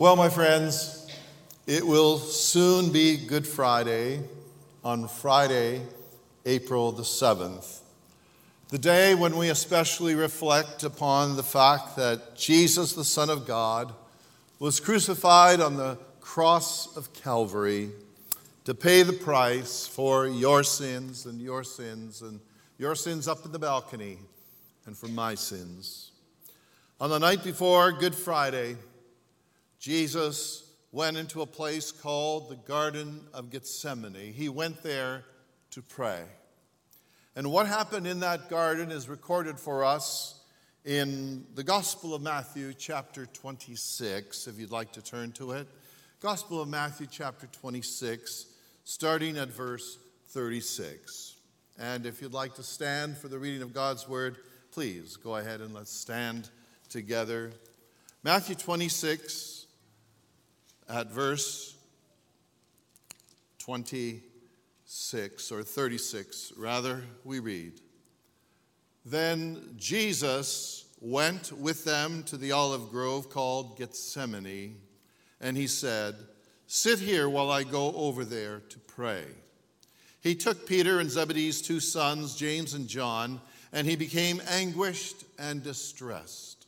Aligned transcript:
Well, 0.00 0.16
my 0.16 0.30
friends, 0.30 1.06
it 1.66 1.86
will 1.86 2.16
soon 2.16 2.90
be 2.90 3.18
Good 3.18 3.46
Friday 3.46 4.22
on 4.82 5.06
Friday, 5.08 5.82
April 6.46 6.90
the 6.90 7.02
7th. 7.02 7.80
The 8.70 8.78
day 8.78 9.14
when 9.14 9.36
we 9.36 9.50
especially 9.50 10.14
reflect 10.14 10.84
upon 10.84 11.36
the 11.36 11.42
fact 11.42 11.96
that 11.96 12.34
Jesus, 12.34 12.94
the 12.94 13.04
Son 13.04 13.28
of 13.28 13.46
God, 13.46 13.92
was 14.58 14.80
crucified 14.80 15.60
on 15.60 15.76
the 15.76 15.98
cross 16.22 16.96
of 16.96 17.12
Calvary 17.12 17.90
to 18.64 18.72
pay 18.72 19.02
the 19.02 19.12
price 19.12 19.86
for 19.86 20.26
your 20.26 20.62
sins 20.62 21.26
and 21.26 21.42
your 21.42 21.62
sins 21.62 22.22
and 22.22 22.40
your 22.78 22.94
sins 22.94 23.28
up 23.28 23.44
in 23.44 23.52
the 23.52 23.58
balcony 23.58 24.16
and 24.86 24.96
for 24.96 25.08
my 25.08 25.34
sins. 25.34 26.12
On 27.02 27.10
the 27.10 27.18
night 27.18 27.44
before 27.44 27.92
Good 27.92 28.14
Friday, 28.14 28.76
Jesus 29.80 30.70
went 30.92 31.16
into 31.16 31.40
a 31.40 31.46
place 31.46 31.90
called 31.90 32.50
the 32.50 32.56
Garden 32.56 33.22
of 33.32 33.48
Gethsemane. 33.48 34.34
He 34.34 34.50
went 34.50 34.82
there 34.82 35.24
to 35.70 35.80
pray. 35.80 36.22
And 37.34 37.50
what 37.50 37.66
happened 37.66 38.06
in 38.06 38.20
that 38.20 38.50
garden 38.50 38.90
is 38.90 39.08
recorded 39.08 39.58
for 39.58 39.82
us 39.82 40.38
in 40.84 41.46
the 41.54 41.64
Gospel 41.64 42.14
of 42.14 42.20
Matthew, 42.20 42.74
chapter 42.74 43.24
26, 43.24 44.46
if 44.48 44.58
you'd 44.58 44.70
like 44.70 44.92
to 44.92 45.02
turn 45.02 45.32
to 45.32 45.52
it. 45.52 45.66
Gospel 46.20 46.60
of 46.60 46.68
Matthew, 46.68 47.06
chapter 47.10 47.46
26, 47.46 48.44
starting 48.84 49.38
at 49.38 49.48
verse 49.48 49.96
36. 50.28 51.36
And 51.78 52.04
if 52.04 52.20
you'd 52.20 52.34
like 52.34 52.54
to 52.56 52.62
stand 52.62 53.16
for 53.16 53.28
the 53.28 53.38
reading 53.38 53.62
of 53.62 53.72
God's 53.72 54.06
word, 54.06 54.36
please 54.72 55.16
go 55.16 55.36
ahead 55.36 55.62
and 55.62 55.72
let's 55.72 55.92
stand 55.92 56.50
together. 56.90 57.52
Matthew 58.22 58.54
26, 58.54 59.59
at 60.90 61.10
verse 61.10 61.76
26 63.58 65.52
or 65.52 65.62
36, 65.62 66.52
rather, 66.56 67.04
we 67.24 67.38
read 67.38 67.80
Then 69.04 69.74
Jesus 69.76 70.86
went 71.00 71.52
with 71.52 71.84
them 71.84 72.24
to 72.24 72.36
the 72.36 72.52
olive 72.52 72.90
grove 72.90 73.30
called 73.30 73.78
Gethsemane, 73.78 74.76
and 75.40 75.56
he 75.56 75.68
said, 75.68 76.16
Sit 76.66 76.98
here 76.98 77.28
while 77.28 77.50
I 77.50 77.62
go 77.62 77.94
over 77.94 78.24
there 78.24 78.60
to 78.68 78.78
pray. 78.80 79.24
He 80.20 80.34
took 80.34 80.66
Peter 80.66 81.00
and 81.00 81.10
Zebedee's 81.10 81.62
two 81.62 81.80
sons, 81.80 82.36
James 82.36 82.74
and 82.74 82.86
John, 82.88 83.40
and 83.72 83.86
he 83.86 83.96
became 83.96 84.42
anguished 84.48 85.24
and 85.38 85.62
distressed. 85.62 86.66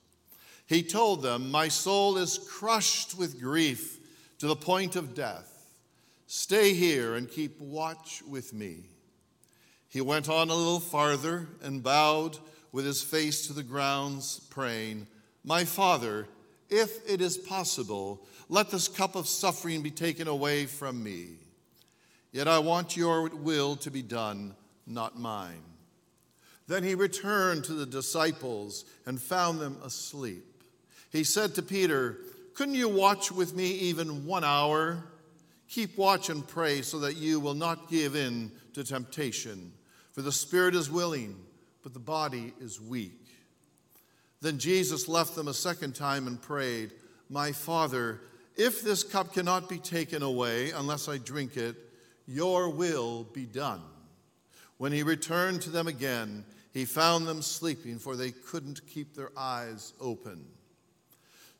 He 0.66 0.82
told 0.82 1.22
them, 1.22 1.50
My 1.50 1.68
soul 1.68 2.16
is 2.16 2.38
crushed 2.38 3.18
with 3.18 3.40
grief 3.40 3.98
to 4.42 4.48
the 4.48 4.56
point 4.56 4.96
of 4.96 5.14
death. 5.14 5.70
Stay 6.26 6.74
here 6.74 7.14
and 7.14 7.30
keep 7.30 7.60
watch 7.60 8.24
with 8.28 8.52
me. 8.52 8.78
He 9.88 10.00
went 10.00 10.28
on 10.28 10.50
a 10.50 10.54
little 10.56 10.80
farther 10.80 11.46
and 11.62 11.80
bowed 11.80 12.38
with 12.72 12.84
his 12.84 13.04
face 13.04 13.46
to 13.46 13.52
the 13.52 13.62
ground, 13.62 14.24
praying, 14.50 15.06
My 15.44 15.64
Father, 15.64 16.26
if 16.68 17.08
it 17.08 17.20
is 17.20 17.38
possible, 17.38 18.26
let 18.48 18.68
this 18.68 18.88
cup 18.88 19.14
of 19.14 19.28
suffering 19.28 19.80
be 19.80 19.92
taken 19.92 20.26
away 20.26 20.66
from 20.66 21.04
me. 21.04 21.36
Yet 22.32 22.48
I 22.48 22.58
want 22.58 22.96
your 22.96 23.28
will 23.28 23.76
to 23.76 23.92
be 23.92 24.02
done, 24.02 24.56
not 24.88 25.16
mine. 25.16 25.62
Then 26.66 26.82
he 26.82 26.96
returned 26.96 27.62
to 27.66 27.74
the 27.74 27.86
disciples 27.86 28.86
and 29.06 29.22
found 29.22 29.60
them 29.60 29.78
asleep. 29.84 30.64
He 31.12 31.22
said 31.22 31.54
to 31.54 31.62
Peter, 31.62 32.18
couldn't 32.54 32.74
you 32.74 32.88
watch 32.88 33.32
with 33.32 33.54
me 33.54 33.66
even 33.66 34.26
one 34.26 34.44
hour? 34.44 35.04
Keep 35.68 35.96
watch 35.96 36.28
and 36.28 36.46
pray 36.46 36.82
so 36.82 36.98
that 37.00 37.16
you 37.16 37.40
will 37.40 37.54
not 37.54 37.88
give 37.88 38.14
in 38.14 38.52
to 38.74 38.84
temptation. 38.84 39.72
For 40.12 40.22
the 40.22 40.32
spirit 40.32 40.74
is 40.74 40.90
willing, 40.90 41.36
but 41.82 41.94
the 41.94 41.98
body 41.98 42.52
is 42.60 42.80
weak. 42.80 43.18
Then 44.42 44.58
Jesus 44.58 45.08
left 45.08 45.34
them 45.34 45.48
a 45.48 45.54
second 45.54 45.94
time 45.94 46.26
and 46.26 46.40
prayed, 46.40 46.92
My 47.30 47.52
Father, 47.52 48.20
if 48.56 48.82
this 48.82 49.02
cup 49.02 49.32
cannot 49.32 49.68
be 49.68 49.78
taken 49.78 50.22
away 50.22 50.72
unless 50.72 51.08
I 51.08 51.18
drink 51.18 51.56
it, 51.56 51.76
your 52.26 52.68
will 52.68 53.24
be 53.24 53.46
done. 53.46 53.82
When 54.76 54.92
he 54.92 55.02
returned 55.02 55.62
to 55.62 55.70
them 55.70 55.86
again, 55.86 56.44
he 56.72 56.84
found 56.84 57.26
them 57.26 57.40
sleeping, 57.40 57.98
for 57.98 58.16
they 58.16 58.30
couldn't 58.30 58.86
keep 58.86 59.14
their 59.14 59.30
eyes 59.36 59.92
open. 60.00 60.44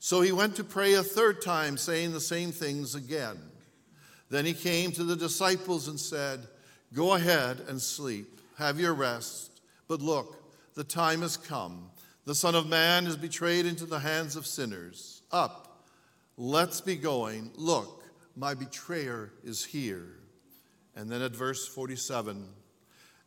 So 0.05 0.21
he 0.21 0.33
went 0.33 0.57
to 0.57 0.65
pray 0.65 0.95
a 0.95 1.03
third 1.05 1.43
time, 1.43 1.77
saying 1.77 2.11
the 2.11 2.21
same 2.21 2.51
things 2.51 2.97
again. 2.97 3.39
Then 4.31 4.45
he 4.45 4.53
came 4.53 4.91
to 4.91 5.05
the 5.05 5.15
disciples 5.15 5.87
and 5.87 5.99
said, 5.99 6.41
Go 6.93 7.15
ahead 7.15 7.61
and 7.69 7.81
sleep, 7.81 8.41
have 8.59 8.81
your 8.81 8.95
rest. 8.95 9.61
But 9.87 10.03
look, 10.03 10.43
the 10.75 10.83
time 10.83 11.23
has 11.23 11.37
come. 11.37 11.89
The 12.25 12.35
Son 12.35 12.57
of 12.57 12.69
Man 12.69 13.07
is 13.07 13.17
betrayed 13.17 13.65
into 13.65 13.87
the 13.87 14.01
hands 14.01 14.35
of 14.35 14.45
sinners. 14.45 15.23
Up, 15.31 15.85
let's 16.37 16.81
be 16.81 16.97
going. 16.97 17.53
Look, 17.55 18.03
my 18.35 18.55
betrayer 18.55 19.31
is 19.45 19.65
here. 19.65 20.19
And 20.97 21.09
then 21.09 21.23
at 21.23 21.31
verse 21.31 21.69
47, 21.69 22.45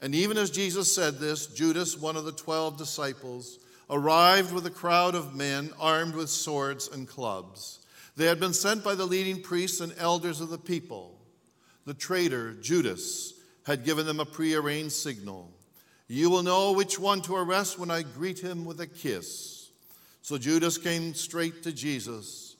and 0.01 0.13
even 0.13 0.37
as 0.37 0.51
Jesus 0.51 0.93
said 0.93 1.19
this, 1.19 1.47
Judas, 1.47 1.97
one 1.97 2.17
of 2.17 2.25
the 2.25 2.33
twelve 2.33 2.77
disciples, 2.77 3.59
arrived 3.89 4.51
with 4.51 4.65
a 4.65 4.71
crowd 4.71 5.15
of 5.15 5.35
men 5.35 5.71
armed 5.79 6.15
with 6.15 6.29
swords 6.29 6.87
and 6.87 7.07
clubs. 7.07 7.79
They 8.15 8.25
had 8.25 8.39
been 8.39 8.53
sent 8.53 8.83
by 8.83 8.95
the 8.95 9.05
leading 9.05 9.41
priests 9.41 9.81
and 9.81 9.93
elders 9.97 10.41
of 10.41 10.49
the 10.49 10.57
people. 10.57 11.19
The 11.85 11.93
traitor, 11.93 12.53
Judas, 12.53 13.33
had 13.65 13.83
given 13.83 14.05
them 14.05 14.19
a 14.19 14.25
prearranged 14.25 14.93
signal. 14.93 15.51
You 16.07 16.29
will 16.29 16.43
know 16.43 16.71
which 16.71 16.99
one 16.99 17.21
to 17.23 17.35
arrest 17.35 17.79
when 17.79 17.91
I 17.91 18.03
greet 18.03 18.39
him 18.39 18.63
with 18.65 18.79
a 18.79 18.87
kiss. 18.87 19.69
So 20.21 20.37
Judas 20.37 20.77
came 20.77 21.13
straight 21.13 21.63
to 21.63 21.71
Jesus. 21.71 22.55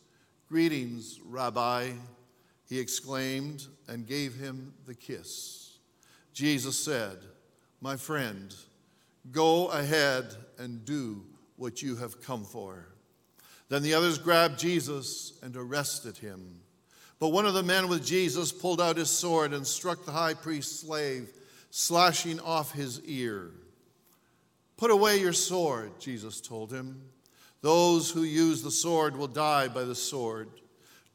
Greetings, 0.50 1.20
Rabbi, 1.26 1.92
he 2.68 2.80
exclaimed, 2.80 3.66
and 3.88 4.08
gave 4.08 4.36
him 4.36 4.74
the 4.86 4.96
kiss. 4.96 5.78
Jesus 6.34 6.78
said, 6.78 7.18
My 7.82 7.96
friend, 7.96 8.54
Go 9.32 9.68
ahead 9.68 10.26
and 10.58 10.86
do 10.86 11.24
what 11.58 11.82
you 11.82 11.96
have 11.96 12.22
come 12.22 12.44
for. 12.44 12.88
Then 13.70 13.82
the 13.82 13.94
others 13.94 14.18
grabbed 14.18 14.60
Jesus 14.60 15.34
and 15.42 15.56
arrested 15.56 16.18
him. 16.18 16.62
But 17.20 17.30
one 17.30 17.46
of 17.46 17.54
the 17.54 17.64
men 17.64 17.88
with 17.88 18.06
Jesus 18.06 18.52
pulled 18.52 18.82
out 18.82 18.98
his 18.98 19.10
sword 19.10 19.54
and 19.54 19.66
struck 19.66 20.06
the 20.06 20.12
high 20.12 20.34
priest's 20.34 20.80
slave, 20.80 21.30
slashing 21.72 22.40
off 22.42 22.74
his 22.74 23.02
ear. 23.06 23.52
Put 24.78 24.92
away 24.92 25.18
your 25.18 25.34
sword, 25.34 25.92
Jesus 26.00 26.42
told 26.42 26.72
him. 26.72 27.02
Those 27.62 28.12
who 28.12 28.24
use 28.24 28.62
the 28.62 28.72
sword 28.72 29.16
will 29.16 29.28
die 29.28 29.70
by 29.70 29.86
the 29.86 29.96
sword. 29.96 30.50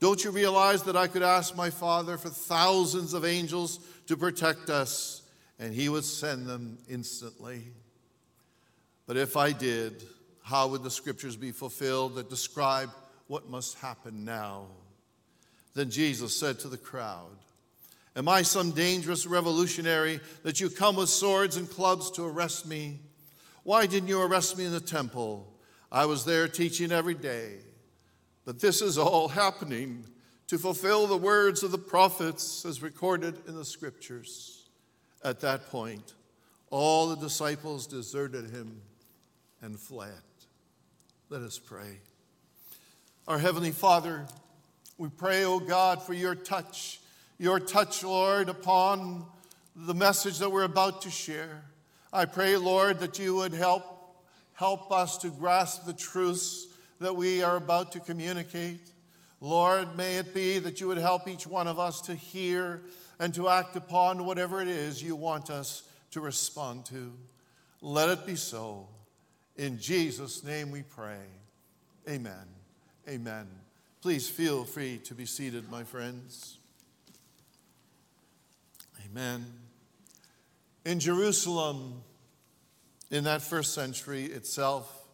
Don't 0.01 0.25
you 0.25 0.31
realize 0.31 0.83
that 0.85 0.97
I 0.97 1.07
could 1.07 1.23
ask 1.23 1.55
my 1.55 1.69
Father 1.69 2.17
for 2.17 2.31
thousands 2.31 3.13
of 3.13 3.25
angels 3.25 3.79
to 4.07 4.17
protect 4.17 4.71
us, 4.71 5.23
and 5.59 5.75
he 5.75 5.91
would 5.91 6.05
send 6.05 6.47
them 6.47 6.79
instantly? 6.89 7.67
But 9.11 9.17
if 9.17 9.37
I 9.37 9.51
did, 9.51 10.05
how 10.41 10.69
would 10.69 10.85
the 10.85 10.89
scriptures 10.89 11.35
be 11.35 11.51
fulfilled 11.51 12.15
that 12.15 12.31
describe 12.31 12.91
what 13.27 13.51
must 13.51 13.77
happen 13.79 14.25
now? 14.25 14.67
Then 15.75 15.91
Jesus 15.91 16.39
said 16.39 16.61
to 16.61 16.69
the 16.69 16.79
crowd, 16.79 17.37
Am 18.15 18.29
I 18.29 18.43
some 18.43 18.71
dangerous 18.71 19.27
revolutionary 19.27 20.21
that 20.45 20.61
you 20.61 20.71
come 20.71 20.95
with 20.95 21.09
swords 21.09 21.57
and 21.57 21.69
clubs 21.69 22.13
to 22.13 22.25
arrest 22.25 22.69
me? 22.69 23.01
Why 23.65 23.87
didn't 23.87 24.09
you 24.09 24.23
arrest 24.23 24.57
me 24.57 24.65
in 24.65 24.71
the 24.71 24.79
temple? 24.79 25.59
I 25.91 26.07
was 26.07 26.25
there 26.25 26.47
teaching 26.47 26.93
every 26.93 27.15
day. 27.15 27.55
But 28.45 28.61
this 28.61 28.81
is 28.81 28.97
all 28.97 29.27
happening 29.27 30.05
to 30.47 30.57
fulfill 30.57 31.09
the 31.09 31.17
words 31.17 31.65
of 31.65 31.73
the 31.73 31.79
prophets 31.79 32.65
as 32.65 32.81
recorded 32.81 33.35
in 33.49 33.57
the 33.57 33.65
scriptures. 33.65 34.69
At 35.25 35.41
that 35.41 35.69
point, 35.69 36.15
all 36.71 37.09
the 37.09 37.17
disciples 37.17 37.89
deserted 37.89 38.51
him 38.51 38.83
and 39.63 39.79
fled. 39.79 40.23
Let 41.29 41.43
us 41.43 41.59
pray. 41.59 41.99
Our 43.29 43.39
Heavenly 43.39 43.71
Father, 43.71 44.27
we 44.99 45.09
pray, 45.09 45.45
O 45.45 45.55
oh 45.55 45.61
God, 45.61 46.03
for 46.03 46.15
your 46.15 46.35
touch, 46.35 47.01
your 47.39 47.61
touch, 47.61 48.03
Lord, 48.03 48.49
upon 48.49 49.25
the 49.77 49.95
message 49.95 50.39
that 50.39 50.51
we're 50.51 50.65
about 50.65 51.03
to 51.03 51.11
share. 51.11 51.63
I 52.13 52.25
pray, 52.25 52.57
Lord, 52.57 52.99
that 53.01 53.19
you 53.19 53.37
would 53.37 53.53
help, 53.53 53.85
help 54.55 54.91
us 54.91 55.19
to 55.19 55.29
grasp 55.29 55.85
the 55.85 55.93
truths 55.93 56.67
that 56.99 57.15
we 57.15 57.43
are 57.43 57.57
about 57.57 57.93
to 57.93 58.01
communicate. 58.01 58.81
Lord, 59.41 59.97
may 59.97 60.17
it 60.17 60.35
be 60.35 60.59
that 60.59 60.81
you 60.81 60.89
would 60.89 60.99
help 60.99 61.29
each 61.29 61.47
one 61.47 61.67
of 61.67 61.79
us 61.79 62.01
to 62.03 62.15
hear 62.15 62.83
and 63.19 63.33
to 63.35 63.49
act 63.49 63.77
upon 63.77 64.25
whatever 64.25 64.61
it 64.61 64.69
is 64.69 65.03
you 65.03 65.15
want 65.15 65.51
us 65.51 65.85
to 66.11 66.21
respond 66.21 66.85
to. 66.87 67.13
Let 67.81 68.09
it 68.09 68.27
be 68.27 68.37
so. 68.37 68.89
In 69.57 69.79
Jesus' 69.79 70.43
name 70.45 70.71
we 70.71 70.83
pray. 70.83 71.21
Amen. 72.09 72.47
Amen. 73.09 73.47
Please 74.01 74.29
feel 74.29 74.65
free 74.65 74.99
to 75.05 75.15
be 75.15 75.27
seated, 75.27 75.71
my 75.71 75.85
friends. 75.85 76.59
Amen. 79.05 79.45
In 80.85 81.01
Jerusalem, 81.01 82.03
in 83.11 83.25
that 83.25 83.43
first 83.43 83.75
century 83.75 84.25
itself, 84.25 85.05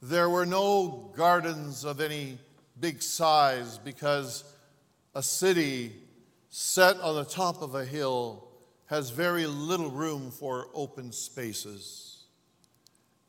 there 0.00 0.28
were 0.28 0.46
no 0.46 1.10
gardens 1.16 1.84
of 1.84 2.00
any 2.00 2.38
big 2.78 3.02
size 3.02 3.78
because 3.78 4.44
a 5.14 5.22
city 5.22 5.92
set 6.50 7.00
on 7.00 7.16
the 7.16 7.24
top 7.24 7.62
of 7.62 7.74
a 7.74 7.84
hill 7.84 8.46
has 8.86 9.10
very 9.10 9.46
little 9.46 9.90
room 9.90 10.30
for 10.30 10.68
open 10.74 11.10
spaces. 11.10 12.05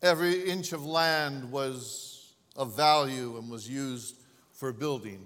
Every 0.02 0.44
inch 0.44 0.74
of 0.74 0.86
land 0.86 1.52
was 1.52 2.34
of 2.56 2.76
value 2.76 3.38
and 3.38 3.50
was 3.50 3.68
used 3.68 4.16
for 4.52 4.72
building. 4.72 5.26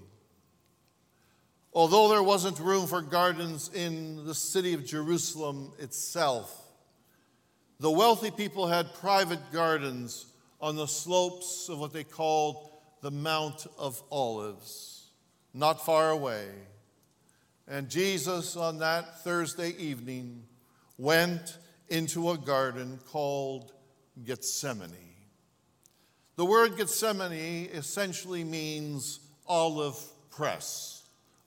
Although 1.74 2.08
there 2.08 2.22
wasn't 2.22 2.58
room 2.58 2.86
for 2.86 3.00
gardens 3.00 3.70
in 3.74 4.26
the 4.26 4.34
city 4.34 4.74
of 4.74 4.84
Jerusalem 4.84 5.72
itself, 5.78 6.58
the 7.80 7.90
wealthy 7.90 8.30
people 8.30 8.66
had 8.66 8.94
private 8.94 9.40
gardens 9.52 10.26
on 10.60 10.76
the 10.76 10.86
slopes 10.86 11.68
of 11.68 11.78
what 11.78 11.92
they 11.92 12.04
called 12.04 12.70
the 13.00 13.10
Mount 13.10 13.66
of 13.78 14.02
Olives, 14.10 15.08
not 15.52 15.84
far 15.84 16.10
away. 16.10 16.46
And 17.66 17.88
Jesus, 17.88 18.56
on 18.56 18.78
that 18.78 19.22
Thursday 19.24 19.74
evening, 19.78 20.44
went 20.98 21.58
into 21.88 22.30
a 22.30 22.38
garden 22.38 23.00
called 23.08 23.72
Gethsemane. 24.24 24.90
The 26.36 26.44
word 26.44 26.76
Gethsemane 26.76 27.68
essentially 27.72 28.44
means 28.44 29.20
olive 29.46 29.98
press, 30.30 31.02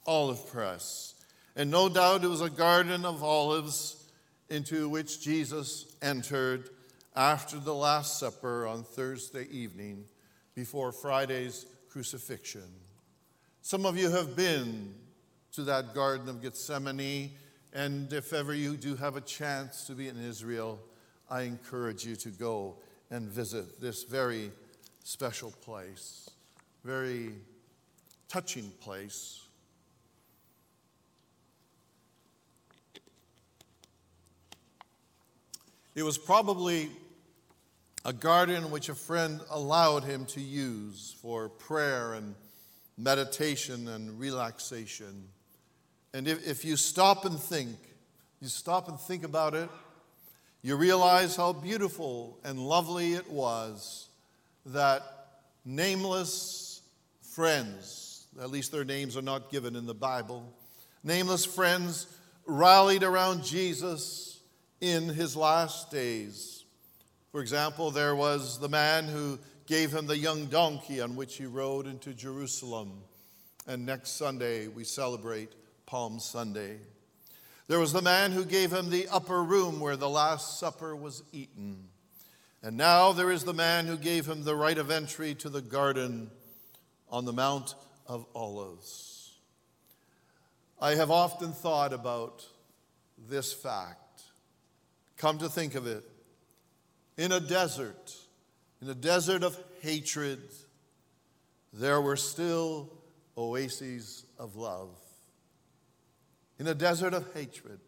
olive 0.06 0.47
press. 0.47 1.15
And 1.56 1.71
no 1.71 1.89
doubt 1.89 2.23
it 2.23 2.27
was 2.27 2.41
a 2.41 2.50
garden 2.50 3.06
of 3.06 3.23
olives 3.23 4.03
into 4.50 4.89
which 4.89 5.21
Jesus 5.21 5.95
entered 6.01 6.69
after 7.15 7.59
the 7.59 7.73
Last 7.73 8.19
Supper 8.19 8.67
on 8.67 8.83
Thursday 8.83 9.47
evening 9.50 10.06
before 10.53 10.91
Friday's 10.91 11.65
crucifixion. 11.89 12.69
Some 13.62 13.85
of 13.85 13.97
you 13.97 14.12
have 14.12 14.35
been 14.35 14.94
to 15.53 15.63
that 15.63 15.94
Garden 15.94 16.29
of 16.29 16.41
Gethsemane, 16.41 17.31
and 17.73 18.12
if 18.12 18.33
ever 18.33 18.53
you 18.53 18.75
do 18.75 18.95
have 18.95 19.15
a 19.15 19.21
chance 19.21 19.88
to 19.88 19.94
be 19.94 20.09
in 20.09 20.19
Israel, 20.19 20.79
I 21.30 21.42
encourage 21.42 22.06
you 22.06 22.16
to 22.18 22.30
go 22.30 22.75
and 23.10 23.27
visit 23.27 23.81
this 23.81 24.04
very 24.04 24.51
special 25.04 25.51
place, 25.62 26.30
very 26.83 27.33
touching 28.27 28.72
place. 28.81 29.42
It 35.95 36.04
was 36.04 36.18
probably 36.18 36.89
a 38.04 38.13
garden 38.13 38.69
which 38.69 38.89
a 38.89 38.95
friend 38.95 39.39
allowed 39.50 40.04
him 40.04 40.25
to 40.25 40.42
use 40.42 41.16
for 41.22 41.50
prayer 41.50 42.13
and 42.13 42.36
meditation 42.98 43.88
and 43.88 44.19
relaxation. 44.19 45.30
And 46.13 46.27
if, 46.27 46.48
if 46.48 46.66
you 46.66 46.77
stop 46.77 47.25
and 47.25 47.39
think, 47.39 47.77
you 48.42 48.48
stop 48.48 48.89
and 48.89 49.00
think 49.00 49.24
about 49.24 49.56
it, 49.56 49.69
you 50.65 50.75
realize 50.75 51.35
how 51.35 51.53
beautiful 51.53 52.39
and 52.44 52.59
lovely 52.59 53.13
it 53.13 53.29
was 53.29 54.09
that 54.67 55.03
nameless 55.63 56.81
friends, 57.33 58.27
at 58.41 58.50
least 58.50 58.71
their 58.71 58.85
names 58.85 59.15
are 59.15 59.21
not 59.21 59.51
given 59.51 59.75
in 59.75 59.85
the 59.85 59.94
Bible, 59.94 60.53
nameless 61.03 61.45
friends 61.45 62.07
rallied 62.45 63.03
around 63.03 63.44
Jesus 63.44 64.39
in 64.81 65.09
his 65.09 65.35
last 65.35 65.91
days 65.91 66.56
for 67.35 67.41
example, 67.41 67.91
there 67.91 68.15
was 68.15 68.62
the 68.62 68.69
man 68.69 69.03
who 69.03 69.38
gave 69.67 69.94
him 69.94 70.07
the 70.07 70.17
young 70.17 70.45
donkey 70.45 71.01
on 71.01 71.17
which 71.17 71.35
he 71.35 71.45
rode 71.45 71.85
into 71.85 72.13
Jerusalem. 72.13 72.94
And 73.67 73.85
next 73.85 74.12
Sunday, 74.12 74.69
we 74.69 74.85
celebrate 74.85 75.50
Palm 75.85 76.21
Sunday. 76.21 76.77
There 77.67 77.79
was 77.79 77.94
the 77.94 78.01
man 78.01 78.31
who 78.31 78.45
gave 78.45 78.71
him 78.71 78.89
the 78.89 79.07
upper 79.09 79.44
room 79.44 79.79
where 79.79 79.97
the 79.97 80.09
Last 80.09 80.59
Supper 80.59 80.95
was 80.95 81.23
eaten. 81.31 81.89
And 82.62 82.77
now 82.77 83.12
there 83.12 83.31
is 83.31 83.44
the 83.44 83.53
man 83.53 83.85
who 83.85 83.97
gave 83.97 84.27
him 84.27 84.44
the 84.44 84.56
right 84.56 84.77
of 84.77 84.91
entry 84.91 85.35
to 85.35 85.50
the 85.50 85.62
garden 85.62 86.29
on 87.09 87.25
the 87.25 87.33
Mount 87.33 87.75
of 88.07 88.25
Olives. 88.35 89.33
I 90.79 90.95
have 90.95 91.09
often 91.09 91.53
thought 91.53 91.94
about 91.94 92.45
this 93.29 93.53
fact. 93.53 94.23
Come 95.17 95.38
to 95.39 95.50
think 95.50 95.75
of 95.75 95.88
it, 95.88 96.03
in 97.17 97.31
a 97.31 97.39
desert, 97.39 98.15
in 98.81 98.89
a 98.89 98.95
desert 98.95 99.44
of 99.44 99.57
hatred, 99.81 100.41
there 101.71 102.01
were 102.01 102.17
still 102.17 102.91
oases 103.38 104.25
of 104.38 104.56
love. 104.56 104.89
In 106.59 106.67
a 106.67 106.73
desert 106.75 107.13
of 107.13 107.33
hatred, 107.33 107.79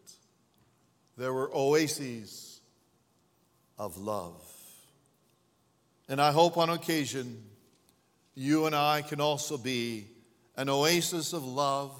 there 1.16 1.32
were 1.32 1.50
oases 1.54 2.60
of 3.78 3.96
love. 3.96 4.42
And 6.08 6.20
I 6.20 6.32
hope 6.32 6.56
on 6.56 6.70
occasion 6.70 7.42
you 8.34 8.66
and 8.66 8.74
I 8.74 9.02
can 9.02 9.20
also 9.20 9.58
be 9.58 10.06
an 10.56 10.68
oasis 10.68 11.32
of 11.32 11.44
love 11.44 11.92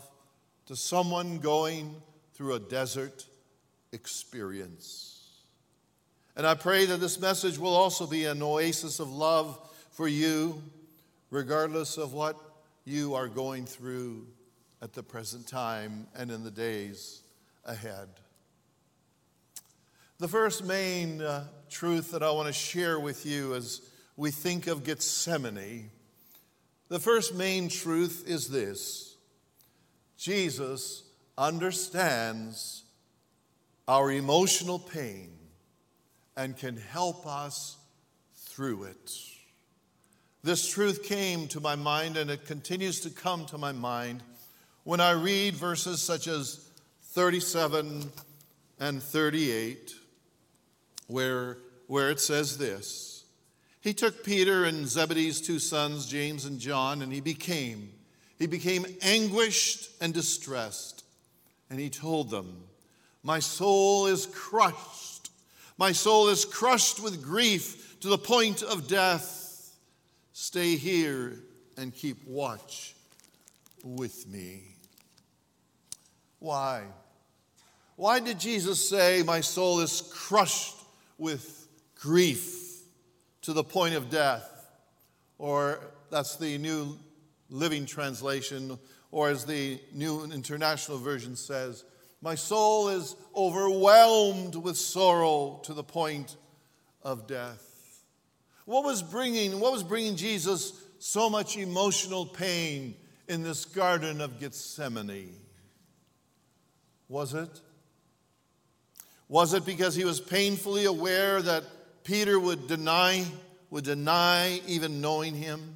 to 0.67 0.77
someone 0.77 1.39
going 1.39 1.95
through 2.35 2.55
a 2.55 2.61
desert 2.61 3.25
experience. 3.93 5.15
And 6.37 6.47
I 6.47 6.55
pray 6.55 6.87
that 6.87 6.99
this 7.01 7.19
message 7.21 7.59
will 7.59 7.75
also 7.75 8.07
be 8.07 8.27
an 8.27 8.43
oasis 8.43 9.01
of 9.01 9.11
love 9.11 9.59
for 9.91 10.07
you, 10.07 10.63
regardless 11.31 11.97
of 11.97 12.13
what 12.13 12.37
you 12.85 13.15
are 13.15 13.29
going 13.29 13.67
through 13.67 14.27
at 14.81 14.93
the 14.93 15.03
present 15.03 15.47
time 15.47 16.07
and 16.15 16.31
in 16.31 16.45
the 16.45 16.51
days 16.51 17.23
ahead. 17.65 18.09
The 20.19 20.29
first 20.29 20.65
main 20.65 21.21
uh, 21.21 21.45
truth 21.71 22.11
that 22.13 22.23
I 22.23 22.31
want 22.31 22.49
to 22.49 22.53
share 22.53 22.99
with 22.99 23.25
you 23.25 23.55
as 23.55 23.81
we 24.17 24.31
think 24.31 24.67
of 24.67 24.85
Gethsemane, 24.85 25.91
the 26.89 26.99
first 26.99 27.35
main 27.35 27.69
truth 27.69 28.25
is 28.27 28.49
this 28.49 29.17
Jesus 30.17 31.05
understands 31.37 32.83
our 33.87 34.11
emotional 34.11 34.79
pain 34.79 35.31
and 36.37 36.57
can 36.57 36.77
help 36.77 37.27
us 37.27 37.77
through 38.35 38.85
it. 38.85 39.13
This 40.43 40.69
truth 40.69 41.05
came 41.05 41.47
to 41.49 41.61
my 41.61 41.75
mind 41.75 42.17
and 42.17 42.31
it 42.31 42.45
continues 42.45 43.01
to 43.01 43.11
come 43.11 43.47
to 43.47 43.59
my 43.59 43.73
mind 43.73 44.23
when 44.85 45.01
I 45.01 45.13
read 45.13 45.55
verses 45.55 46.01
such 46.01 46.29
as 46.29 46.69
37 47.03 48.11
and 48.81 49.03
38, 49.03 49.95
where, 51.07 51.59
where 51.87 52.11
it 52.11 52.21
says 52.21 52.59
this 52.59 53.25
He 53.81 53.93
took 53.95 54.25
Peter 54.25 54.65
and 54.65 54.87
Zebedee's 54.87 55.41
two 55.41 55.59
sons, 55.59 56.07
James 56.07 56.45
and 56.45 56.59
John, 56.59 57.03
and 57.03 57.13
he 57.13 57.21
became, 57.21 57.91
he 58.39 58.47
became 58.47 58.87
anguished 59.03 59.91
and 60.01 60.15
distressed. 60.15 61.05
And 61.71 61.79
he 61.79 61.91
told 61.91 62.31
them, 62.31 62.65
My 63.23 63.41
soul 63.41 64.07
is 64.07 64.27
crushed 64.27 65.19
my 65.79 65.93
soul 65.93 66.29
is 66.29 66.45
crushed 66.45 67.01
with 67.01 67.23
grief 67.23 68.01
to 68.01 68.09
the 68.09 68.19
point 68.19 68.63
of 68.65 68.89
death. 68.89 69.73
Stay 70.33 70.75
here 70.75 71.39
and 71.77 71.95
keep 71.95 72.27
watch 72.27 72.97
with 73.85 74.27
me. 74.27 74.77
Why? 76.39 76.85
Why 77.97 78.21
did 78.21 78.39
Jesus 78.39 78.89
say, 78.89 79.23
My 79.25 79.41
soul 79.41 79.81
is 79.81 80.03
crushed 80.15 80.77
with 81.19 81.69
grief 81.97 82.81
to 83.43 83.53
the 83.53 83.65
point 83.65 83.95
of 83.95 84.11
death? 84.11 84.49
Or 85.39 85.81
that's 86.11 86.37
the 86.37 86.59
New 86.59 86.99
Living 87.51 87.87
Translation, 87.87 88.79
or 89.11 89.31
as 89.31 89.45
the 89.45 89.81
New 89.93 90.25
International 90.25 90.99
Version 90.99 91.35
says, 91.37 91.85
my 92.21 92.35
soul 92.35 92.89
is 92.89 93.15
overwhelmed 93.35 94.57
with 94.57 94.77
sorrow 94.77 95.61
to 95.65 95.73
the 95.73 95.85
point 95.85 96.37
of 97.03 97.29
death. 97.29 97.65
What 98.65 98.85
was 98.85 99.03
bringing, 99.03 99.61
what 99.61 99.73
was 99.73 99.85
bringing 99.85 100.17
Jesus 100.17 100.73
so 100.99 101.31
much 101.31 101.57
emotional 101.57 102.27
pain 102.27 102.97
in 103.29 103.43
this 103.43 103.65
Garden 103.65 104.21
of 104.21 104.41
Gethsemane? 104.41 105.35
Was 107.09 107.35
it? 107.35 107.61
Was 109.29 109.53
it 109.53 109.67
because 109.67 109.95
he 109.95 110.05
was 110.05 110.21
painfully 110.21 110.87
aware 110.87 111.41
that 111.43 111.65
Peter 112.05 112.41
would 112.41 112.67
deny, 112.67 113.25
would 113.71 113.85
deny 113.85 114.61
even 114.67 115.01
knowing 115.01 115.35
him 115.35 115.75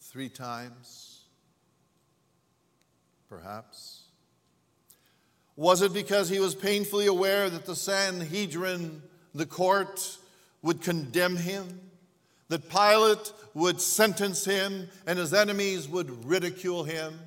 three 0.00 0.28
times? 0.28 1.24
Perhaps. 3.28 4.02
Was 5.56 5.80
it 5.80 5.94
because 5.94 6.28
he 6.28 6.38
was 6.38 6.54
painfully 6.54 7.06
aware 7.06 7.48
that 7.48 7.64
the 7.64 7.74
Sanhedrin, 7.74 9.02
the 9.34 9.46
court, 9.46 10.18
would 10.60 10.82
condemn 10.82 11.36
him? 11.36 11.80
That 12.48 12.68
Pilate 12.70 13.32
would 13.54 13.80
sentence 13.80 14.44
him 14.44 14.88
and 15.06 15.18
his 15.18 15.34
enemies 15.34 15.88
would 15.88 16.24
ridicule 16.24 16.84
him? 16.84 17.18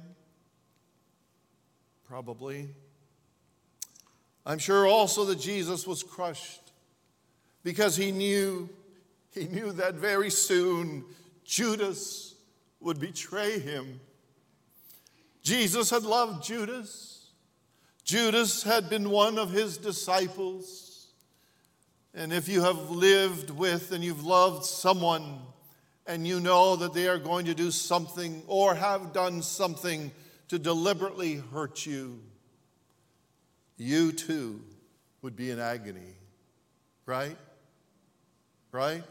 Probably. 2.07 2.69
I'm 4.45 4.59
sure 4.59 4.87
also 4.87 5.25
that 5.25 5.39
Jesus 5.39 5.85
was 5.85 6.01
crushed 6.01 6.71
because 7.63 7.95
he 7.95 8.11
knew, 8.11 8.69
he 9.33 9.45
knew 9.45 9.71
that 9.73 9.95
very 9.95 10.29
soon 10.29 11.03
Judas 11.43 12.35
would 12.79 12.99
betray 12.99 13.59
him. 13.59 13.99
Jesus 15.43 15.89
had 15.89 16.03
loved 16.03 16.43
Judas. 16.43 17.31
Judas 18.03 18.63
had 18.63 18.89
been 18.89 19.09
one 19.09 19.37
of 19.37 19.51
his 19.51 19.77
disciples. 19.77 20.88
And 22.19 22.33
if 22.33 22.49
you 22.49 22.63
have 22.63 22.89
lived 22.89 23.49
with 23.49 23.93
and 23.93 24.03
you've 24.03 24.25
loved 24.25 24.65
someone 24.65 25.39
and 26.05 26.27
you 26.27 26.41
know 26.41 26.75
that 26.75 26.93
they 26.93 27.07
are 27.07 27.17
going 27.17 27.45
to 27.45 27.55
do 27.55 27.71
something 27.71 28.43
or 28.45 28.75
have 28.75 29.13
done 29.13 29.41
something 29.41 30.11
to 30.49 30.59
deliberately 30.59 31.41
hurt 31.53 31.85
you, 31.85 32.19
you 33.77 34.11
too 34.11 34.59
would 35.21 35.37
be 35.37 35.49
in 35.49 35.61
agony. 35.61 36.17
Right? 37.05 37.37
Right? 38.73 39.03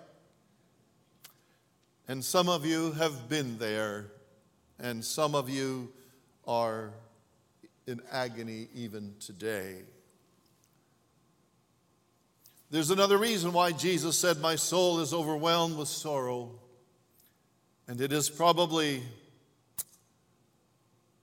And 2.09 2.23
some 2.23 2.51
of 2.51 2.67
you 2.67 2.93
have 2.93 3.27
been 3.31 3.57
there, 3.57 4.13
and 4.79 5.03
some 5.03 5.35
of 5.35 5.49
you 5.49 5.91
are 6.47 6.91
in 7.87 8.03
agony 8.13 8.69
even 8.75 9.15
today. 9.19 9.85
There's 12.71 12.91
another 12.91 13.17
reason 13.17 13.55
why 13.55 13.73
Jesus 13.73 14.19
said, 14.19 14.39
My 14.39 14.57
soul 14.57 15.01
is 15.01 15.15
overwhelmed 15.15 15.79
with 15.79 15.89
sorrow. 15.89 16.51
And 17.87 17.99
it 17.99 18.13
is 18.13 18.29
probably, 18.29 19.03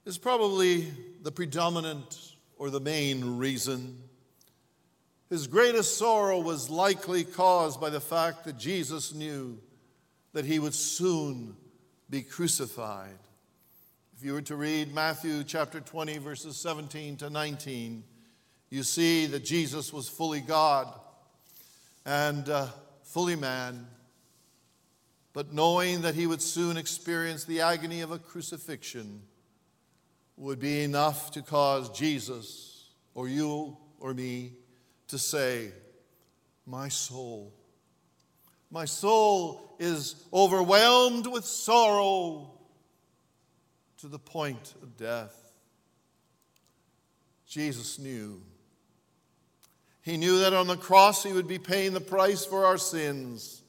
is 0.06 0.18
probably 0.18 0.92
the 1.22 1.32
predominant 1.32 2.34
or 2.58 2.72
the 2.72 2.80
main 2.80 3.38
reason. 3.38 3.96
His 5.30 5.46
greatest 5.46 6.00
sorrow 6.00 6.40
was 6.40 6.72
likely 6.72 7.24
caused 7.24 7.80
by 7.80 7.92
the 7.92 8.00
fact 8.00 8.46
that 8.46 8.58
Jesus 8.58 9.14
knew 9.14 9.60
that 10.34 10.46
he 10.46 10.58
would 10.58 10.74
soon 10.74 11.56
be 12.10 12.24
crucified. 12.24 13.20
If 14.18 14.24
you 14.24 14.34
were 14.34 14.42
to 14.44 14.56
read 14.56 14.96
Matthew 14.96 15.44
chapter 15.44 15.80
20, 15.80 16.18
verses 16.18 16.58
17 16.58 17.18
to 17.18 17.30
19, 17.30 18.04
you 18.72 18.82
see 18.82 19.28
that 19.28 19.46
Jesus 19.46 19.94
was 19.94 20.10
fully 20.10 20.42
God 20.42 20.92
and 22.06 22.48
uh, 22.50 22.68
fully 23.04 23.36
man, 23.36 23.88
but 25.34 25.54
knowing 25.54 26.02
that 26.02 26.16
he 26.16 26.28
would 26.28 26.42
soon 26.42 26.78
experience 26.78 27.44
the 27.44 27.62
agony 27.62 28.02
of 28.02 28.12
a 28.12 28.20
crucifixion 28.20 29.22
would 30.38 30.60
be 30.60 30.84
enough 30.84 31.32
to 31.32 31.42
cause 31.42 31.90
Jesus 31.90 32.90
or 33.14 33.28
you 33.28 33.78
or 34.00 34.14
me 34.14 34.54
to 35.08 35.18
say, 35.18 35.72
My 36.66 36.90
soul, 36.90 37.54
my 38.70 38.86
soul 38.86 39.76
is 39.80 40.24
overwhelmed 40.34 41.28
with 41.28 41.46
sorrow 41.46 42.52
to 44.00 44.08
the 44.08 44.20
point 44.20 44.74
of 44.82 44.98
death. 44.98 45.54
Jesus 47.48 47.98
knew. 47.98 48.42
He 50.06 50.18
knew 50.18 50.38
that 50.42 50.54
on 50.54 50.68
the 50.68 50.78
cross 50.78 51.24
he 51.24 51.34
would 51.34 51.48
be 51.48 51.58
paying 51.58 51.94
the 51.94 52.00
price 52.00 52.46
for 52.46 52.64
our 52.64 52.78
sins. 52.78 53.64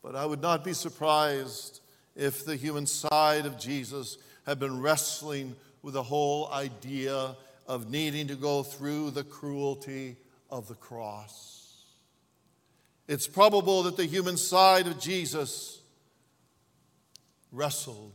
But 0.00 0.14
I 0.14 0.24
would 0.24 0.40
not 0.40 0.62
be 0.62 0.72
surprised 0.72 1.80
if 2.14 2.44
the 2.44 2.54
human 2.54 2.86
side 2.86 3.44
of 3.44 3.58
Jesus 3.58 4.16
had 4.46 4.60
been 4.60 4.80
wrestling 4.80 5.56
with 5.82 5.94
the 5.94 6.04
whole 6.04 6.52
idea 6.52 7.34
of 7.66 7.90
needing 7.90 8.28
to 8.28 8.36
go 8.36 8.62
through 8.62 9.10
the 9.10 9.24
cruelty 9.24 10.16
of 10.50 10.68
the 10.68 10.76
cross. 10.76 11.82
It's 13.08 13.26
probable 13.26 13.82
that 13.82 13.96
the 13.96 14.06
human 14.06 14.36
side 14.36 14.86
of 14.86 15.00
Jesus 15.00 15.80
wrestled 17.50 18.12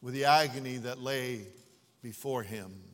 with 0.00 0.12
the 0.12 0.24
agony 0.24 0.78
that 0.78 1.00
lay 1.00 1.42
before 2.02 2.42
him. 2.42 2.91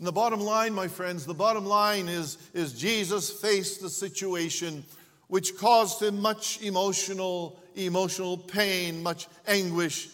And 0.00 0.06
the 0.06 0.12
bottom 0.12 0.40
line, 0.40 0.72
my 0.72 0.88
friends, 0.88 1.26
the 1.26 1.34
bottom 1.34 1.66
line 1.66 2.08
is, 2.08 2.38
is 2.54 2.72
Jesus 2.72 3.30
faced 3.30 3.82
the 3.82 3.90
situation 3.90 4.82
which 5.28 5.58
caused 5.58 6.00
him 6.00 6.22
much 6.22 6.58
emotional, 6.62 7.60
emotional 7.74 8.38
pain, 8.38 9.02
much 9.02 9.28
anguish 9.46 10.08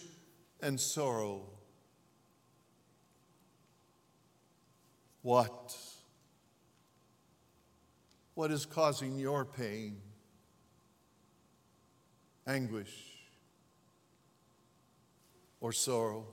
and 0.61 0.77
sorrow. 0.77 1.41
What? 5.21 5.77
What 8.33 8.51
is 8.51 8.65
causing 8.65 9.17
your 9.17 9.45
pain, 9.45 10.01
anguish, 12.45 13.13
or 15.61 15.71
sorrow. 15.71 16.25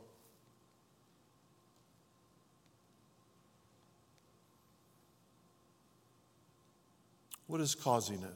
What 7.55 7.61
is 7.61 7.77
causing 7.77 8.21
it? 8.21 8.35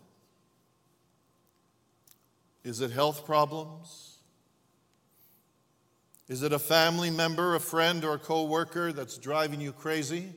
Is 2.63 2.81
it 2.81 2.93
health 2.93 3.27
problems? 3.27 4.19
Is 6.29 6.45
it 6.45 6.53
a 6.53 6.59
family 6.61 7.11
member, 7.11 7.57
a 7.57 7.61
friend, 7.61 8.05
or 8.05 8.15
a 8.15 8.19
co 8.21 8.45
worker 8.45 8.93
that's 8.93 9.19
driving 9.19 9.61
you 9.61 9.73
crazy? 9.73 10.33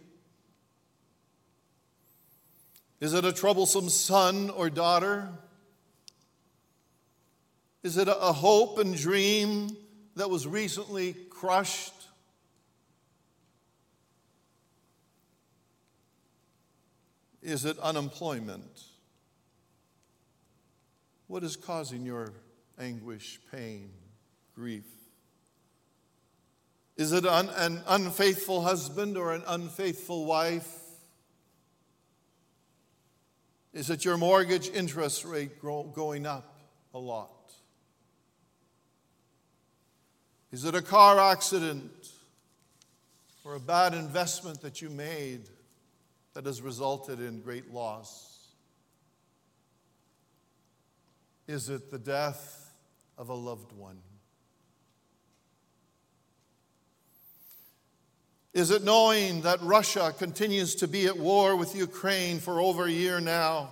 Is 2.99 3.13
it 3.13 3.23
a 3.23 3.31
troublesome 3.31 3.87
son 3.87 4.49
or 4.49 4.71
daughter? 4.71 5.29
Is 7.83 7.97
it 7.97 8.07
a 8.07 8.33
hope 8.33 8.79
and 8.79 8.97
dream 8.97 9.77
that 10.15 10.31
was 10.31 10.47
recently 10.47 11.13
crushed? 11.29 12.00
Is 17.41 17.65
it 17.65 17.77
unemployment? 17.79 18.83
What 21.27 21.43
is 21.43 21.55
causing 21.55 22.05
your 22.05 22.33
anguish, 22.79 23.39
pain, 23.51 23.89
grief? 24.53 24.85
Is 26.97 27.13
it 27.13 27.25
an, 27.25 27.49
an 27.55 27.81
unfaithful 27.87 28.61
husband 28.61 29.17
or 29.17 29.33
an 29.33 29.43
unfaithful 29.47 30.25
wife? 30.25 30.69
Is 33.73 33.89
it 33.89 34.03
your 34.03 34.17
mortgage 34.17 34.69
interest 34.69 35.23
rate 35.23 35.61
going 35.61 36.25
up 36.25 36.59
a 36.93 36.99
lot? 36.99 37.29
Is 40.51 40.65
it 40.65 40.75
a 40.75 40.81
car 40.81 41.17
accident 41.17 42.09
or 43.45 43.55
a 43.55 43.59
bad 43.59 43.93
investment 43.93 44.61
that 44.61 44.81
you 44.81 44.89
made 44.89 45.49
that 46.33 46.45
has 46.45 46.61
resulted 46.61 47.19
in 47.19 47.41
great 47.41 47.71
loss? 47.71 48.47
Is 51.47 51.69
it 51.69 51.91
the 51.91 51.99
death 51.99 52.73
of 53.17 53.29
a 53.29 53.33
loved 53.33 53.73
one? 53.73 53.97
Is 58.53 58.71
it 58.71 58.83
knowing 58.83 59.41
that 59.41 59.61
Russia 59.61 60.13
continues 60.17 60.75
to 60.75 60.87
be 60.87 61.07
at 61.07 61.17
war 61.17 61.55
with 61.55 61.75
Ukraine 61.75 62.39
for 62.39 62.59
over 62.59 62.85
a 62.85 62.91
year 62.91 63.21
now? 63.21 63.69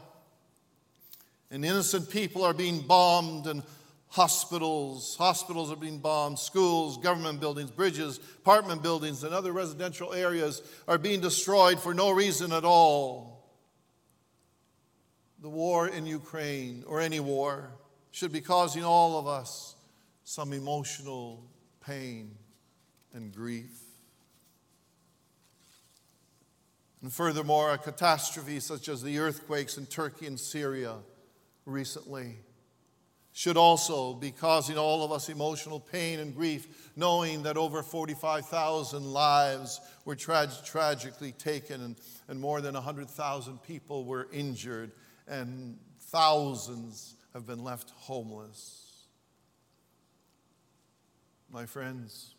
And 1.51 1.65
innocent 1.65 2.09
people 2.09 2.43
are 2.43 2.53
being 2.53 2.81
bombed 2.81 3.47
and 3.47 3.63
hospitals. 4.09 5.15
Hospitals 5.17 5.71
are 5.71 5.75
being 5.75 5.99
bombed, 5.99 6.39
schools, 6.39 6.97
government 6.97 7.39
buildings, 7.39 7.71
bridges, 7.71 8.19
apartment 8.39 8.81
buildings, 8.83 9.23
and 9.23 9.33
other 9.33 9.51
residential 9.51 10.13
areas 10.13 10.61
are 10.87 10.97
being 10.97 11.21
destroyed 11.21 11.79
for 11.79 11.93
no 11.93 12.11
reason 12.11 12.51
at 12.51 12.65
all. 12.65 13.49
The 15.41 15.49
war 15.49 15.87
in 15.87 16.05
Ukraine, 16.05 16.83
or 16.85 16.99
any 16.99 17.19
war, 17.19 17.71
should 18.11 18.31
be 18.31 18.41
causing 18.41 18.83
all 18.83 19.19
of 19.19 19.27
us 19.27 19.75
some 20.23 20.51
emotional 20.51 21.45
pain 21.85 22.35
and 23.13 23.33
grief. 23.33 23.71
And 27.01 27.13
furthermore, 27.13 27.71
a 27.71 27.77
catastrophe 27.77 28.59
such 28.59 28.89
as 28.89 29.01
the 29.01 29.19
earthquakes 29.19 29.77
in 29.77 29.85
Turkey 29.85 30.25
and 30.25 30.37
Syria 30.37 30.95
recently 31.65 32.39
should 33.39 33.55
also 33.55 34.13
be 34.13 34.31
causing 34.31 34.77
all 34.77 35.01
of 35.01 35.13
us 35.13 35.29
emotional 35.29 35.79
pain 35.79 36.19
and 36.19 36.35
grief, 36.35 36.91
knowing 36.97 37.43
that 37.43 37.55
over 37.55 37.81
45,000 37.81 39.13
lives 39.13 39.79
were 40.03 40.17
tra- 40.17 40.51
tragically 40.65 41.31
taken 41.31 41.81
and, 41.81 41.95
and 42.27 42.37
more 42.37 42.59
than 42.59 42.73
100,000 42.73 43.63
people 43.63 44.03
were 44.03 44.27
injured 44.33 44.91
and 45.25 45.79
thousands 46.01 47.15
have 47.31 47.47
been 47.47 47.63
left 47.63 47.91
homeless. 47.91 49.05
My 51.49 51.65
friends, 51.65 52.35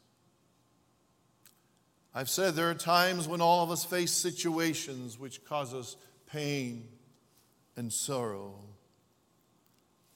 I've 2.14 2.28
said 2.28 2.56
there 2.56 2.68
are 2.68 2.74
times 2.74 3.26
when 3.26 3.40
all 3.40 3.64
of 3.64 3.70
us 3.70 3.86
face 3.86 4.12
situations 4.12 5.18
which 5.18 5.46
cause 5.46 5.72
us 5.72 5.96
pain 6.30 6.88
and 7.74 7.90
sorrow. 7.90 8.69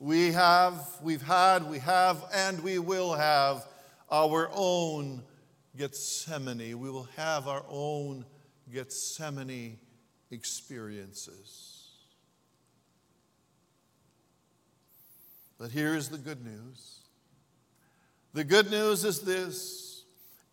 We 0.04 0.32
have, 0.32 0.87
we've 1.00 1.23
had, 1.23 1.66
we 1.66 1.78
have, 1.78 2.26
and 2.34 2.62
we 2.62 2.78
will 2.78 3.14
have 3.14 3.66
our 4.11 4.50
own 4.52 5.23
Gethsemane. 5.78 6.78
We 6.78 6.90
will 6.90 7.08
have 7.16 7.49
our 7.49 7.64
own 7.70 8.26
Gethsemane 8.70 9.78
experiences. 10.30 11.88
But 15.56 15.70
here 15.70 15.96
is 15.96 16.11
the 16.11 16.18
good 16.18 16.44
news. 16.44 16.99
The 18.34 18.44
good 18.44 18.70
news 18.70 19.06
is 19.06 19.23
this 19.23 20.04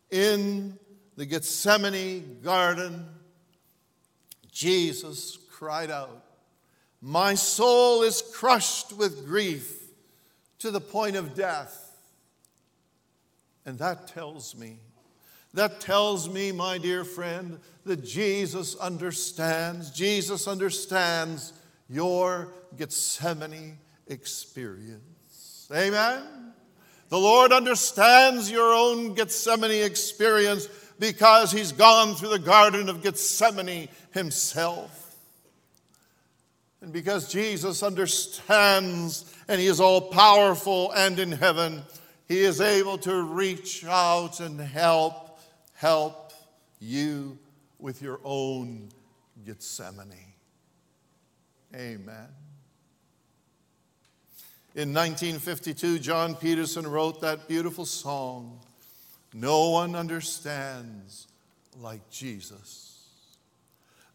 in 0.10 0.79
the 1.17 1.25
Gethsemane 1.25 2.39
garden, 2.41 3.05
Jesus 4.50 5.38
cried 5.51 5.91
out, 5.91 6.24
My 7.01 7.34
soul 7.34 8.03
is 8.03 8.22
crushed 8.22 8.93
with 8.93 9.25
grief 9.25 9.81
to 10.60 10.70
the 10.70 10.81
point 10.81 11.15
of 11.15 11.34
death. 11.34 11.77
And 13.65 13.79
that 13.79 14.08
tells 14.08 14.55
me, 14.55 14.79
that 15.53 15.81
tells 15.81 16.29
me, 16.29 16.51
my 16.51 16.77
dear 16.77 17.03
friend, 17.03 17.60
that 17.86 18.03
Jesus 18.03 18.75
understands. 18.75 19.91
Jesus 19.91 20.48
understands 20.48 21.53
your 21.89 22.53
Gethsemane 22.77 23.77
experience. 24.08 25.67
Amen? 25.74 26.53
The 27.10 27.17
Lord 27.17 27.51
understands 27.51 28.50
your 28.50 28.74
own 28.74 29.13
Gethsemane 29.15 29.84
experience 29.84 30.67
because 31.00 31.51
he's 31.51 31.72
gone 31.72 32.15
through 32.15 32.29
the 32.29 32.39
Garden 32.39 32.88
of 32.88 33.01
Gethsemane 33.01 33.89
himself. 34.12 35.00
And 36.82 36.92
because 36.92 37.32
Jesus 37.32 37.84
understands 37.84 39.32
and 39.48 39.62
he 39.62 39.68
is 39.68 39.80
all 39.80 40.02
powerful 40.02 40.92
and 40.92 41.20
in 41.20 41.32
heaven, 41.32 41.84
he 42.28 42.40
is 42.40 42.60
able 42.60 42.98
to 43.00 43.22
reach 43.22 43.86
out 43.86 44.40
and 44.40 44.60
help, 44.60 45.40
help 45.74 46.34
you 46.80 47.38
with 47.78 48.02
your 48.02 48.20
own 48.24 48.90
Gethsemane. 49.46 50.34
Amen. 51.76 52.28
In 54.74 54.94
1952, 54.94 56.00
John 56.00 56.34
Peterson 56.36 56.88
wrote 56.88 57.22
that 57.22 57.48
beautiful 57.48 57.86
song, 57.86 58.60
No 59.34 59.72
One 59.72 59.96
Understands 59.96 61.28
Like 61.80 62.10
Jesus. 62.10 62.90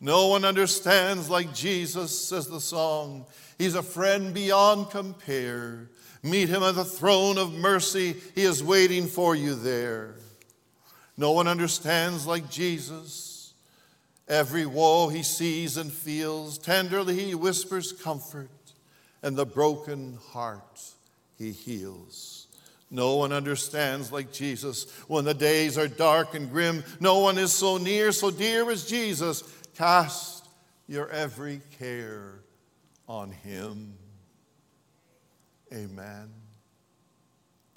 No 0.00 0.29
one 0.29 0.45
understands 0.45 1.31
like 1.31 1.55
Jesus, 1.55 2.29
says 2.29 2.47
the 2.47 2.61
song. 2.61 3.26
He's 3.59 3.75
a 3.75 3.83
friend 3.83 4.35
beyond 4.35 4.91
compare. 4.91 5.88
Meet 6.23 6.49
him 6.49 6.62
at 6.62 6.75
the 6.75 6.85
throne 6.85 7.38
of 7.38 7.53
mercy. 7.53 8.17
He 8.35 8.43
is 8.43 8.62
waiting 8.62 9.07
for 9.07 9.35
you 9.35 9.55
there. 9.55 10.17
No 11.17 11.33
one 11.33 11.49
understands 11.49 12.26
like 12.26 12.50
Jesus. 12.50 13.55
Every 14.29 14.67
woe 14.67 15.09
he 15.09 15.23
sees 15.23 15.76
and 15.76 15.91
feels. 15.91 16.59
Tenderly 16.59 17.15
he 17.15 17.35
whispers 17.35 17.93
comfort, 17.93 18.50
and 19.23 19.37
the 19.37 19.47
broken 19.47 20.19
heart 20.32 20.82
he 21.39 21.52
heals. 21.52 22.49
No 22.91 23.17
one 23.17 23.32
understands 23.32 24.13
like 24.13 24.32
Jesus 24.32 24.91
when 25.09 25.25
the 25.25 25.35
days 25.35 25.76
are 25.78 25.89
dark 25.89 26.35
and 26.35 26.50
grim. 26.50 26.85
No 27.00 27.19
one 27.19 27.39
is 27.39 27.52
so 27.52 27.78
near, 27.78 28.13
so 28.13 28.30
dear 28.30 28.71
as 28.71 28.85
Jesus. 28.85 29.43
Cast 29.76 30.49
your 30.89 31.10
every 31.10 31.60
care 31.78 32.41
on 33.06 33.30
him. 33.30 33.93
Amen. 35.71 36.30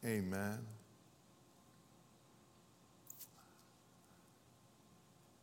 Amen. 0.05 0.59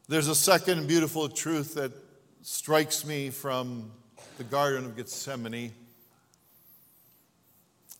There's 0.09 0.29
a 0.29 0.35
second 0.35 0.89
beautiful 0.89 1.29
truth 1.29 1.75
that 1.75 1.93
strikes 2.41 3.05
me 3.05 3.29
from 3.29 3.91
the 4.39 4.45
Garden 4.45 4.87
of 4.87 4.97
Gethsemane. 4.97 5.73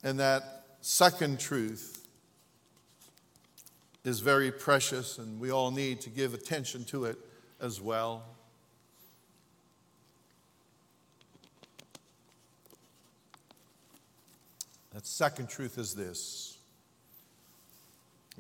And 0.03 0.19
that 0.19 0.65
second 0.81 1.41
truth 1.41 2.07
is 4.03 4.21
very 4.21 4.51
precious, 4.51 5.19
and 5.19 5.39
we 5.39 5.51
all 5.51 5.71
need 5.71 6.01
to 6.03 6.11
give 6.11 6.33
attention 6.33 6.85
to 6.87 7.05
it 7.05 7.19
as 7.61 7.83
well. 7.83 8.36
That 14.97 15.07
second 15.07 15.51
truth 15.51 15.77
is 15.77 15.93
this 15.93 16.57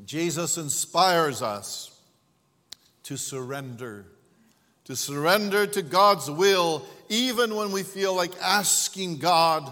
Jesus 0.07 0.57
inspires 0.57 1.42
us 1.42 2.01
to 3.03 3.19
surrender, 3.19 4.07
to 4.87 4.97
surrender 4.97 5.66
to 5.66 5.83
God's 5.83 6.31
will, 6.31 6.83
even 7.11 7.57
when 7.57 7.73
we 7.73 7.83
feel 7.83 8.16
like 8.16 8.31
asking 8.40 9.19
God 9.19 9.71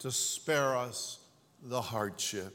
to 0.00 0.10
spare 0.10 0.76
us 0.76 1.20
the 1.62 1.80
hardship. 1.80 2.52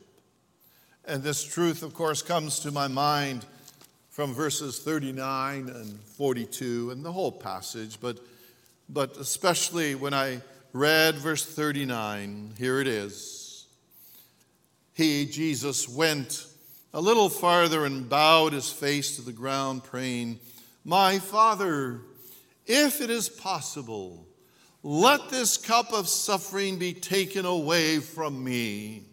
And 1.06 1.24
this 1.24 1.42
truth, 1.42 1.82
of 1.82 1.94
course, 1.94 2.22
comes 2.22 2.60
to 2.60 2.72
my 2.72 2.90
mind 2.90 3.46
from 4.10 4.34
verses 4.34 4.80
39 4.80 5.70
and 5.70 5.98
42 6.02 6.92
and 6.92 7.06
the 7.06 7.14
whole 7.14 7.32
passage, 7.32 7.98
but, 8.02 8.20
but 8.90 9.16
especially 9.16 9.96
when 9.96 10.14
I 10.14 10.42
read 10.74 11.16
verse 11.16 11.46
39, 11.46 12.56
here 12.58 12.82
it 12.82 12.88
is. 12.88 13.39
He, 15.00 15.26
Jesus, 15.26 15.88
went 15.88 16.46
a 16.94 17.00
little 17.00 17.30
farther 17.30 17.86
and 17.86 18.10
bowed 18.10 18.52
his 18.52 18.70
face 18.70 19.16
to 19.16 19.22
the 19.22 19.32
ground, 19.32 19.86
praying, 19.86 20.42
My 20.84 21.20
Father, 21.20 22.02
if 22.66 23.00
it 23.00 23.10
is 23.10 23.30
possible, 23.30 24.28
let 24.84 25.30
this 25.30 25.56
cup 25.56 25.94
of 25.94 26.10
suffering 26.10 26.80
be 26.80 26.92
taken 26.92 27.46
away 27.46 28.00
from 28.00 28.44
me. 28.44 29.04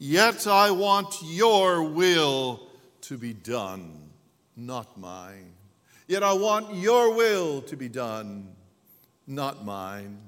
Yet 0.00 0.48
I 0.48 0.72
want 0.72 1.14
your 1.22 1.84
will 1.84 2.66
to 3.02 3.16
be 3.16 3.32
done, 3.32 4.10
not 4.56 4.98
mine. 4.98 5.52
Yet 6.08 6.24
I 6.24 6.32
want 6.32 6.74
your 6.74 7.14
will 7.14 7.62
to 7.62 7.76
be 7.76 7.88
done, 7.88 8.56
not 9.28 9.64
mine. 9.64 10.18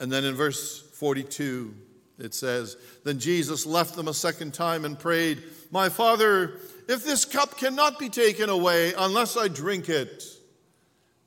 And 0.00 0.10
then 0.10 0.24
in 0.24 0.34
verse 0.34 0.80
42, 0.94 1.72
it 2.18 2.34
says, 2.34 2.76
Then 3.04 3.18
Jesus 3.18 3.66
left 3.66 3.94
them 3.94 4.08
a 4.08 4.14
second 4.14 4.54
time 4.54 4.84
and 4.84 4.98
prayed, 4.98 5.42
My 5.70 5.88
Father, 5.88 6.58
if 6.88 7.04
this 7.04 7.24
cup 7.24 7.56
cannot 7.56 7.98
be 7.98 8.08
taken 8.08 8.50
away 8.50 8.92
unless 8.96 9.36
I 9.36 9.48
drink 9.48 9.88
it, 9.88 10.24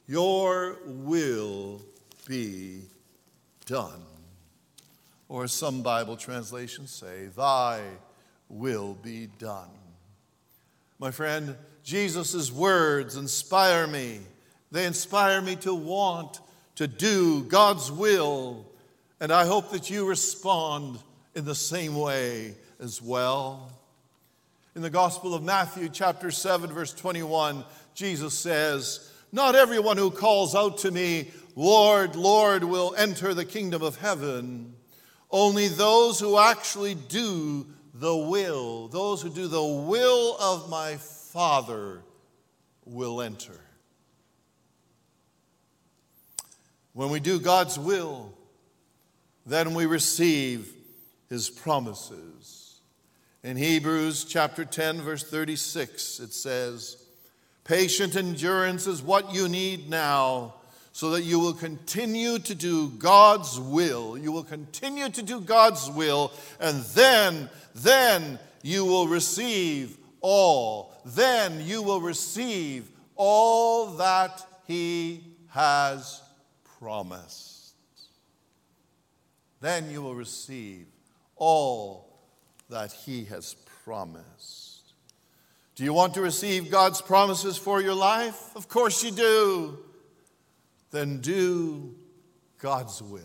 your 0.07 0.77
will 0.85 1.81
be 2.27 2.81
done. 3.65 4.03
Or 5.29 5.47
some 5.47 5.81
Bible 5.81 6.17
translations 6.17 6.91
say, 6.91 7.27
Thy 7.27 7.81
will 8.49 8.95
be 8.95 9.27
done. 9.39 9.69
My 10.99 11.11
friend, 11.11 11.55
Jesus' 11.83 12.51
words 12.51 13.15
inspire 13.15 13.87
me. 13.87 14.19
They 14.71 14.85
inspire 14.85 15.41
me 15.41 15.55
to 15.57 15.73
want 15.73 16.39
to 16.75 16.87
do 16.87 17.43
God's 17.43 17.91
will 17.91 18.65
and 19.21 19.31
I 19.31 19.45
hope 19.45 19.69
that 19.71 19.91
you 19.91 20.05
respond 20.05 20.97
in 21.35 21.45
the 21.45 21.53
same 21.53 21.95
way 21.95 22.55
as 22.79 23.03
well. 23.03 23.71
In 24.75 24.81
the 24.81 24.89
Gospel 24.89 25.35
of 25.35 25.43
Matthew, 25.43 25.89
chapter 25.89 26.31
7, 26.31 26.71
verse 26.71 26.91
21, 26.91 27.63
Jesus 27.93 28.33
says, 28.33 29.11
Not 29.31 29.53
everyone 29.53 29.97
who 29.97 30.09
calls 30.09 30.55
out 30.55 30.79
to 30.79 30.91
me, 30.91 31.29
Lord, 31.55 32.15
Lord, 32.15 32.63
will 32.63 32.95
enter 32.97 33.35
the 33.35 33.45
kingdom 33.45 33.83
of 33.83 33.95
heaven. 33.97 34.73
Only 35.29 35.67
those 35.67 36.19
who 36.19 36.39
actually 36.39 36.95
do 36.95 37.67
the 37.93 38.15
will, 38.15 38.87
those 38.87 39.21
who 39.21 39.29
do 39.29 39.47
the 39.47 39.63
will 39.63 40.35
of 40.39 40.67
my 40.67 40.95
Father, 40.95 42.01
will 42.85 43.21
enter. 43.21 43.59
When 46.93 47.11
we 47.11 47.19
do 47.19 47.39
God's 47.39 47.77
will, 47.77 48.33
then 49.45 49.73
we 49.73 49.85
receive 49.85 50.73
his 51.29 51.49
promises. 51.49 52.79
In 53.43 53.57
Hebrews 53.57 54.25
chapter 54.25 54.65
10, 54.65 55.01
verse 55.01 55.23
36, 55.23 56.19
it 56.19 56.33
says, 56.33 56.97
Patient 57.63 58.15
endurance 58.15 58.87
is 58.87 59.01
what 59.01 59.33
you 59.33 59.47
need 59.47 59.89
now 59.89 60.55
so 60.93 61.11
that 61.11 61.23
you 61.23 61.39
will 61.39 61.53
continue 61.53 62.37
to 62.39 62.53
do 62.53 62.89
God's 62.89 63.59
will. 63.59 64.17
You 64.17 64.31
will 64.31 64.43
continue 64.43 65.09
to 65.09 65.21
do 65.21 65.39
God's 65.39 65.89
will, 65.89 66.31
and 66.59 66.81
then, 66.93 67.49
then 67.73 68.39
you 68.61 68.85
will 68.85 69.07
receive 69.07 69.97
all. 70.19 70.93
Then 71.05 71.65
you 71.65 71.81
will 71.81 72.01
receive 72.01 72.89
all 73.15 73.91
that 73.97 74.45
He 74.67 75.23
has 75.49 76.21
promised. 76.79 77.50
Then 79.61 79.89
you 79.89 80.01
will 80.01 80.15
receive 80.15 80.87
all 81.37 82.19
that 82.69 82.91
He 82.91 83.25
has 83.25 83.55
promised. 83.85 84.93
Do 85.75 85.83
you 85.83 85.93
want 85.93 86.15
to 86.15 86.21
receive 86.21 86.69
God's 86.69 87.01
promises 87.01 87.57
for 87.57 87.81
your 87.81 87.95
life? 87.95 88.55
Of 88.55 88.67
course 88.67 89.03
you 89.03 89.11
do 89.11 89.79
then 90.91 91.19
do 91.19 91.95
God's 92.59 93.01
will. 93.01 93.21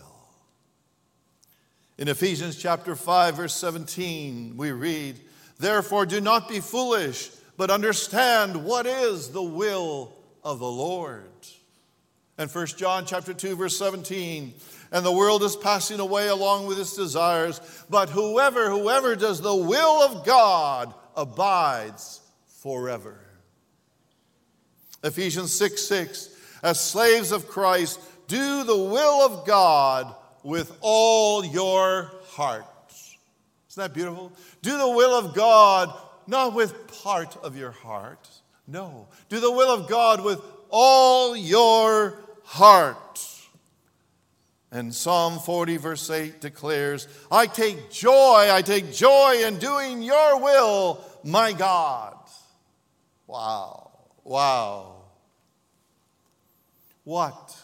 In 1.99 2.09
Ephesians 2.09 2.57
chapter 2.57 2.94
5 2.94 3.37
verse 3.37 3.55
17 3.55 4.57
we 4.57 4.70
read, 4.70 5.20
"Therefore 5.59 6.07
do 6.07 6.20
not 6.20 6.49
be 6.49 6.61
foolish, 6.61 7.31
but 7.57 7.70
understand 7.70 8.64
what 8.64 8.87
is 8.87 9.31
the 9.31 9.42
will 9.42 10.12
of 10.42 10.59
the 10.59 10.70
Lord." 10.70 11.31
And 12.38 12.51
1 12.51 12.77
John 12.77 13.07
chapter 13.07 13.35
2 13.35 13.57
verse 13.57 13.77
17, 13.77 14.55
"And 14.92 15.05
the 15.05 15.12
world 15.12 15.42
is 15.42 15.57
passing 15.57 16.01
away 16.01 16.29
along 16.29 16.66
with 16.66 16.79
its 16.79 16.94
desires, 16.94 17.61
but 17.90 18.11
whoever 18.11 18.70
whoever 18.70 19.16
does 19.16 19.40
the 19.40 19.55
will 19.55 20.03
of 20.03 20.25
God 20.25 20.94
abides 21.16 22.20
forever." 22.62 23.20
Ephesians 25.03 25.53
6 25.53 25.87
6, 25.87 26.29
as 26.62 26.81
slaves 26.81 27.33
of 27.33 27.49
Christ, 27.49 28.01
do 28.29 28.64
the 28.64 28.77
will 28.77 29.25
of 29.25 29.46
God 29.46 30.14
with 30.42 30.77
all 30.81 31.44
your 31.44 32.12
heart. 32.31 32.64
Isn't 33.70 33.83
that 33.83 33.94
beautiful? 33.94 34.33
Do 34.62 34.79
the 34.79 34.88
will 34.88 35.14
of 35.14 35.35
God 35.35 35.92
not 36.27 36.55
with 36.55 36.88
part 37.03 37.37
of 37.37 37.57
your 37.57 37.70
heart. 37.70 38.29
No. 38.66 39.09
Do 39.29 39.38
the 39.38 39.51
will 39.51 39.72
of 39.72 39.88
God 39.88 40.25
with 40.25 40.40
all 40.70 41.37
your 41.37 42.18
heart. 42.44 42.96
And 44.77 44.95
Psalm 44.95 45.39
40, 45.39 45.79
verse 45.79 46.11
8 46.11 46.43
declares, 46.43 47.09
I 47.33 47.47
take 47.47 47.91
joy, 47.91 48.51
I 48.53 48.61
take 48.61 48.93
joy 48.93 49.43
in 49.47 49.59
doing 49.59 50.03
your 50.03 50.39
will, 50.39 51.03
my 51.25 51.55
God. 51.55 52.15
Wow. 53.27 53.91
Wow. 54.23 54.97
What? 57.05 57.57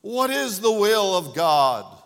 What 0.00 0.30
is 0.30 0.58
the 0.58 0.72
will 0.72 1.16
of 1.16 1.36
God? 1.36 1.96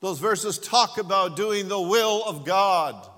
Those 0.00 0.18
verses 0.18 0.58
talk 0.58 0.98
about 0.98 1.34
doing 1.34 1.66
the 1.66 1.80
will 1.80 2.22
of 2.26 2.44
God. 2.44 3.08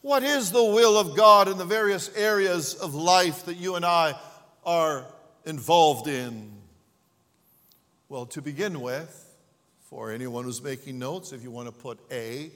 What 0.00 0.22
is 0.22 0.50
the 0.50 0.64
will 0.64 0.96
of 0.96 1.14
God 1.14 1.48
in 1.48 1.58
the 1.58 1.66
various 1.66 2.08
areas 2.16 2.76
of 2.76 2.94
life 2.94 3.44
that 3.44 3.58
you 3.58 3.74
and 3.74 3.84
I 3.84 4.14
are 4.64 5.04
involved 5.44 6.08
in? 6.08 6.63
Well, 8.14 8.26
to 8.26 8.40
begin 8.40 8.80
with, 8.80 9.34
for 9.90 10.12
anyone 10.12 10.44
who's 10.44 10.62
making 10.62 11.00
notes, 11.00 11.32
if 11.32 11.42
you 11.42 11.50
want 11.50 11.66
to 11.66 11.72
put 11.72 11.98
A, 12.12 12.52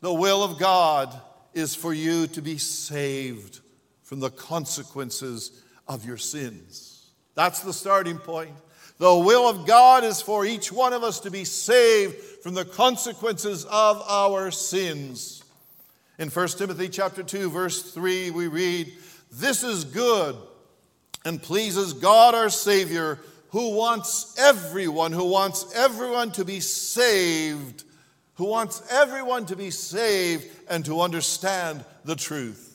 the 0.00 0.12
will 0.12 0.42
of 0.42 0.58
God 0.58 1.16
is 1.54 1.76
for 1.76 1.94
you 1.94 2.26
to 2.26 2.42
be 2.42 2.58
saved 2.58 3.60
from 4.02 4.18
the 4.18 4.30
consequences 4.30 5.62
of 5.86 6.04
your 6.04 6.16
sins. 6.16 7.12
That's 7.36 7.60
the 7.60 7.72
starting 7.72 8.18
point. 8.18 8.50
The 8.98 9.14
will 9.14 9.48
of 9.48 9.68
God 9.68 10.02
is 10.02 10.20
for 10.20 10.44
each 10.44 10.72
one 10.72 10.92
of 10.92 11.04
us 11.04 11.20
to 11.20 11.30
be 11.30 11.44
saved 11.44 12.16
from 12.42 12.54
the 12.54 12.64
consequences 12.64 13.66
of 13.66 14.02
our 14.08 14.50
sins. 14.50 15.44
In 16.18 16.28
1 16.28 16.48
Timothy 16.58 16.88
chapter 16.88 17.22
2 17.22 17.50
verse 17.50 17.82
3 17.92 18.32
we 18.32 18.48
read, 18.48 18.92
"This 19.30 19.62
is 19.62 19.84
good 19.84 20.34
and 21.24 21.40
pleases 21.40 21.92
God 21.92 22.34
our 22.34 22.50
Savior, 22.50 23.20
who 23.50 23.70
wants 23.74 24.34
everyone, 24.38 25.12
who 25.12 25.24
wants 25.24 25.72
everyone 25.74 26.30
to 26.32 26.44
be 26.44 26.60
saved, 26.60 27.84
who 28.34 28.44
wants 28.44 28.82
everyone 28.90 29.46
to 29.46 29.56
be 29.56 29.70
saved 29.70 30.46
and 30.68 30.84
to 30.84 31.00
understand 31.00 31.84
the 32.04 32.16
truth." 32.16 32.74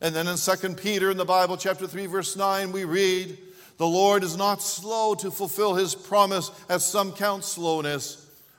And 0.00 0.14
then 0.14 0.28
in 0.28 0.36
2 0.36 0.76
Peter 0.76 1.10
in 1.10 1.16
the 1.16 1.24
Bible, 1.24 1.56
chapter 1.56 1.86
3, 1.86 2.06
verse 2.06 2.36
9, 2.36 2.70
we 2.72 2.84
read, 2.84 3.36
The 3.78 3.86
Lord 3.86 4.22
is 4.22 4.36
not 4.36 4.62
slow 4.62 5.14
to 5.16 5.30
fulfill 5.30 5.74
his 5.74 5.94
promise, 5.94 6.50
as 6.68 6.84
some 6.84 7.12
count 7.12 7.44
slowness, 7.44 8.18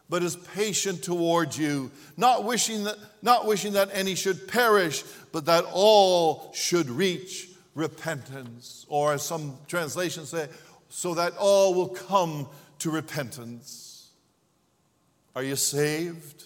but 0.10 0.24
is 0.24 0.36
patient 0.36 1.04
toward 1.04 1.56
you, 1.56 1.91
not 2.17 2.43
wishing 2.43 2.84
that, 2.86 2.98
not 3.22 3.45
wishing 3.45 3.74
that 3.74 3.89
any 3.93 4.15
should 4.15 4.48
perish, 4.48 5.04
but 5.32 5.45
that 5.45 5.65
all 5.72 6.52
should 6.54 6.89
reach 6.89 7.49
repentance. 7.80 8.86
Or 8.89 9.13
as 9.13 9.24
some 9.24 9.58
translations 9.68 10.30
say, 10.30 10.48
so 10.89 11.13
that 11.15 11.36
all 11.38 11.74
will 11.74 11.89
come 11.89 12.48
to 12.80 12.92
repentance. 12.92 14.10
Are 15.36 15.44
you 15.44 15.56
saved, 15.56 16.46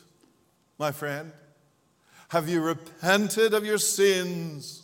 my 0.78 0.91
friend? 0.91 1.32
Have 2.30 2.50
you 2.50 2.62
repented 2.62 3.54
of 3.54 3.65
your 3.65 3.78
sins? 3.78 4.84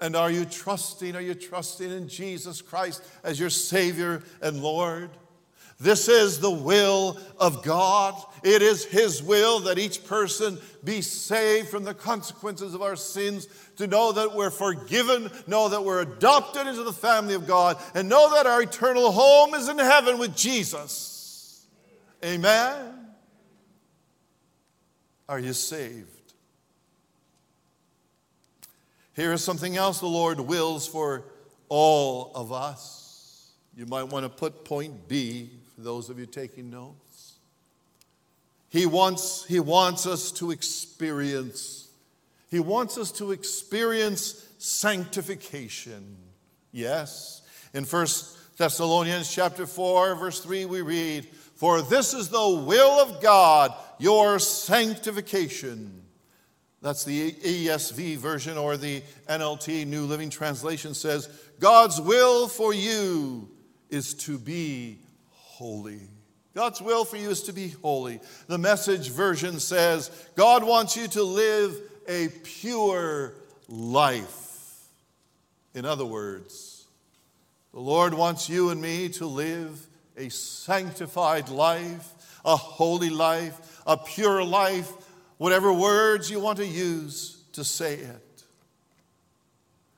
And 0.00 0.16
are 0.16 0.30
you 0.30 0.44
trusting? 0.44 1.14
Are 1.14 1.20
you 1.20 1.34
trusting 1.34 1.90
in 1.90 2.08
Jesus 2.08 2.62
Christ 2.62 3.02
as 3.22 3.38
your 3.38 3.50
Savior 3.50 4.22
and 4.40 4.62
Lord? 4.62 5.10
This 5.80 6.08
is 6.08 6.40
the 6.40 6.50
will 6.50 7.18
of 7.38 7.62
God. 7.62 8.14
It 8.42 8.60
is 8.60 8.84
His 8.84 9.22
will 9.22 9.60
that 9.60 9.78
each 9.78 10.04
person 10.04 10.58
be 10.84 11.00
saved 11.00 11.68
from 11.68 11.84
the 11.84 11.94
consequences 11.94 12.74
of 12.74 12.82
our 12.82 12.96
sins, 12.96 13.48
to 13.76 13.86
know 13.86 14.12
that 14.12 14.34
we're 14.34 14.50
forgiven, 14.50 15.30
know 15.46 15.70
that 15.70 15.82
we're 15.82 16.02
adopted 16.02 16.66
into 16.66 16.82
the 16.82 16.92
family 16.92 17.32
of 17.32 17.46
God, 17.46 17.78
and 17.94 18.10
know 18.10 18.34
that 18.34 18.46
our 18.46 18.60
eternal 18.60 19.10
home 19.10 19.54
is 19.54 19.70
in 19.70 19.78
heaven 19.78 20.18
with 20.18 20.36
Jesus. 20.36 21.64
Amen. 22.22 23.06
Are 25.30 25.38
you 25.38 25.54
saved? 25.54 26.34
Here 29.14 29.32
is 29.32 29.42
something 29.42 29.78
else 29.78 30.00
the 30.00 30.06
Lord 30.06 30.40
wills 30.40 30.86
for 30.86 31.24
all 31.70 32.32
of 32.34 32.52
us. 32.52 33.52
You 33.74 33.86
might 33.86 34.04
want 34.04 34.26
to 34.26 34.28
put 34.28 34.64
point 34.64 35.08
B 35.08 35.59
those 35.82 36.10
of 36.10 36.18
you 36.18 36.26
taking 36.26 36.70
notes. 36.70 37.34
He 38.68 38.86
wants, 38.86 39.44
he 39.46 39.60
wants 39.60 40.06
us 40.06 40.30
to 40.32 40.50
experience, 40.50 41.88
he 42.50 42.60
wants 42.60 42.98
us 42.98 43.12
to 43.12 43.32
experience 43.32 44.46
sanctification. 44.58 46.16
Yes. 46.72 47.42
In 47.74 47.84
1 47.84 48.06
Thessalonians 48.56 49.32
chapter 49.32 49.66
4, 49.66 50.14
verse 50.14 50.40
3, 50.40 50.66
we 50.66 50.82
read, 50.82 51.24
For 51.56 51.82
this 51.82 52.14
is 52.14 52.28
the 52.28 52.64
will 52.66 53.00
of 53.00 53.22
God, 53.22 53.72
your 53.98 54.38
sanctification 54.38 56.00
that's 56.82 57.04
the 57.04 57.32
ESV 57.32 58.16
version, 58.16 58.56
or 58.56 58.76
the 58.76 59.02
NLT, 59.28 59.86
New 59.86 60.06
Living 60.06 60.30
Translation 60.30 60.94
says, 60.94 61.28
God's 61.58 62.00
will 62.00 62.48
for 62.48 62.72
you 62.72 63.50
is 63.90 64.14
to 64.14 64.38
be 64.38 64.99
holy. 65.60 66.00
God's 66.54 66.80
will 66.80 67.04
for 67.04 67.18
you 67.18 67.28
is 67.28 67.42
to 67.42 67.52
be 67.52 67.68
holy. 67.68 68.18
The 68.46 68.56
message 68.56 69.10
version 69.10 69.60
says, 69.60 70.10
God 70.34 70.64
wants 70.64 70.96
you 70.96 71.06
to 71.08 71.22
live 71.22 71.76
a 72.08 72.28
pure 72.42 73.34
life. 73.68 74.86
In 75.74 75.84
other 75.84 76.06
words, 76.06 76.86
the 77.74 77.80
Lord 77.80 78.14
wants 78.14 78.48
you 78.48 78.70
and 78.70 78.80
me 78.80 79.10
to 79.10 79.26
live 79.26 79.86
a 80.16 80.30
sanctified 80.30 81.50
life, 81.50 82.40
a 82.42 82.56
holy 82.56 83.10
life, 83.10 83.82
a 83.86 83.98
pure 83.98 84.42
life 84.42 84.90
whatever 85.36 85.72
words 85.72 86.30
you 86.30 86.40
want 86.40 86.56
to 86.58 86.66
use 86.66 87.44
to 87.52 87.64
say 87.64 87.94
it. 87.96 88.44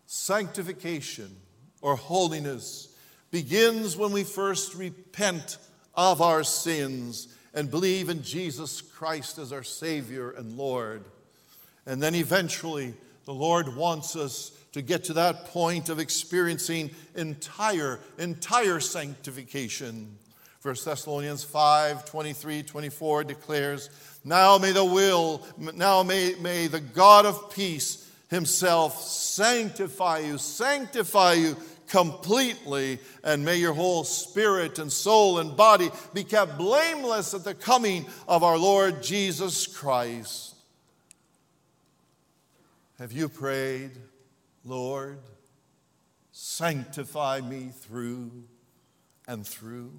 Sanctification 0.07 1.37
or 1.81 1.94
holiness 1.94 2.91
begins 3.32 3.96
when 3.96 4.12
we 4.12 4.22
first 4.22 4.76
repent 4.76 5.58
of 5.96 6.22
our 6.22 6.44
sins 6.44 7.26
and 7.52 7.68
believe 7.68 8.08
in 8.08 8.22
Jesus 8.22 8.80
Christ 8.80 9.38
as 9.38 9.52
our 9.52 9.64
Savior 9.64 10.30
and 10.30 10.56
Lord. 10.56 11.02
And 11.84 12.00
then 12.00 12.14
eventually, 12.14 12.94
the 13.24 13.34
Lord 13.34 13.74
wants 13.74 14.14
us 14.14 14.52
to 14.70 14.82
get 14.82 15.02
to 15.04 15.14
that 15.14 15.46
point 15.46 15.88
of 15.88 15.98
experiencing 15.98 16.90
entire, 17.16 17.98
entire 18.18 18.78
sanctification 18.78 20.16
1 20.62 20.76
Thessalonians 20.84 21.42
5 21.42 22.04
23, 22.04 22.62
24 22.62 23.24
declares, 23.24 23.90
Now 24.24 24.58
may 24.58 24.70
the 24.70 24.84
will, 24.84 25.44
now 25.58 26.04
may, 26.04 26.36
may 26.40 26.68
the 26.68 26.78
God 26.78 27.26
of 27.26 27.52
peace 27.52 28.08
himself 28.30 29.02
sanctify 29.02 30.20
you, 30.20 30.38
sanctify 30.38 31.32
you 31.32 31.56
completely, 31.92 32.98
and 33.22 33.44
may 33.44 33.57
your 33.57 33.74
whole 33.74 34.02
spirit 34.02 34.78
and 34.78 34.90
soul 34.90 35.38
and 35.38 35.55
body 35.55 35.90
be 36.14 36.24
kept 36.24 36.57
blameless 36.57 37.35
at 37.35 37.44
the 37.44 37.55
coming 37.55 38.07
of 38.26 38.42
our 38.42 38.57
Lord 38.57 39.02
Jesus 39.02 39.66
Christ. 39.66 40.55
Have 42.98 43.12
you 43.12 43.28
prayed, 43.28 43.90
Lord, 44.64 45.18
sanctify 46.31 47.42
me 47.42 47.72
through 47.81 48.31
and 49.28 49.46
through? 49.46 49.92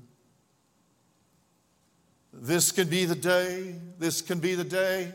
This 2.33 2.71
can 2.71 2.87
be 2.87 3.05
the 3.05 3.13
day, 3.13 3.75
this 3.99 4.23
can 4.23 4.39
be 4.39 4.55
the 4.55 4.63
day 4.63 5.11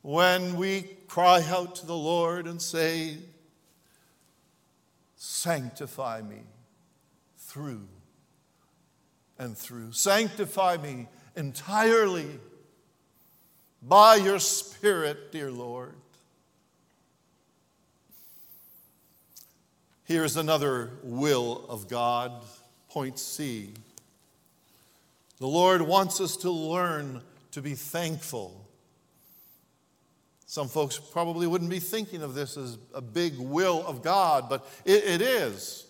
when 0.00 0.56
we 0.56 0.82
cry 1.06 1.44
out 1.48 1.76
to 1.76 1.86
the 1.86 1.94
Lord 1.94 2.48
and 2.48 2.60
say, 2.60 3.18
Sanctify 5.24 6.20
me 6.22 6.40
through 7.38 7.86
and 9.38 9.56
through. 9.56 9.92
Sanctify 9.92 10.78
me 10.78 11.06
entirely 11.36 12.40
by 13.80 14.16
your 14.16 14.40
Spirit, 14.40 15.30
dear 15.30 15.52
Lord. 15.52 15.94
Here's 20.02 20.36
another 20.36 20.90
will 21.04 21.66
of 21.68 21.86
God, 21.86 22.32
point 22.88 23.16
C. 23.16 23.70
The 25.38 25.46
Lord 25.46 25.82
wants 25.82 26.20
us 26.20 26.36
to 26.38 26.50
learn 26.50 27.22
to 27.52 27.62
be 27.62 27.76
thankful 27.76 28.61
some 30.52 30.68
folks 30.68 30.98
probably 30.98 31.46
wouldn't 31.46 31.70
be 31.70 31.78
thinking 31.78 32.22
of 32.22 32.34
this 32.34 32.58
as 32.58 32.76
a 32.92 33.00
big 33.00 33.38
will 33.38 33.86
of 33.86 34.02
God, 34.02 34.50
but 34.50 34.68
it, 34.84 35.02
it 35.02 35.22
is. 35.22 35.86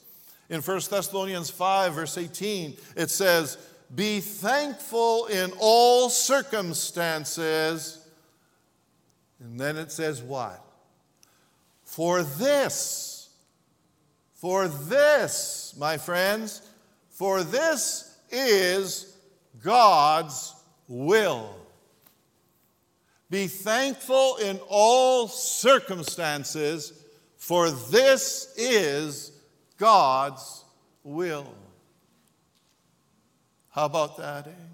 In 0.48 0.61
1 0.61 0.81
Thessalonians 0.88 1.51
5, 1.51 1.94
verse 1.94 2.16
18, 2.16 2.77
it 2.94 3.11
says, 3.11 3.59
Be 3.92 4.20
thankful 4.20 5.27
in 5.27 5.51
all 5.59 6.09
circumstances. 6.09 8.07
And 9.40 9.59
then 9.59 9.77
it 9.77 9.90
says, 9.90 10.22
What? 10.22 10.64
For 11.83 12.22
this, 12.22 13.31
for 14.35 14.68
this, 14.68 15.75
my 15.77 15.96
friends, 15.96 16.62
for 17.11 17.42
this 17.42 18.16
is 18.31 19.12
God's 19.61 20.55
will. 20.87 21.62
Be 23.33 23.47
thankful 23.47 24.37
in 24.37 24.61
all 24.68 25.27
circumstances, 25.27 26.92
for 27.38 27.71
this 27.71 28.53
is 28.59 29.33
God's 29.79 30.66
will. 31.03 31.55
How 33.71 33.87
about 33.87 34.18
that, 34.18 34.49
eh? 34.49 34.66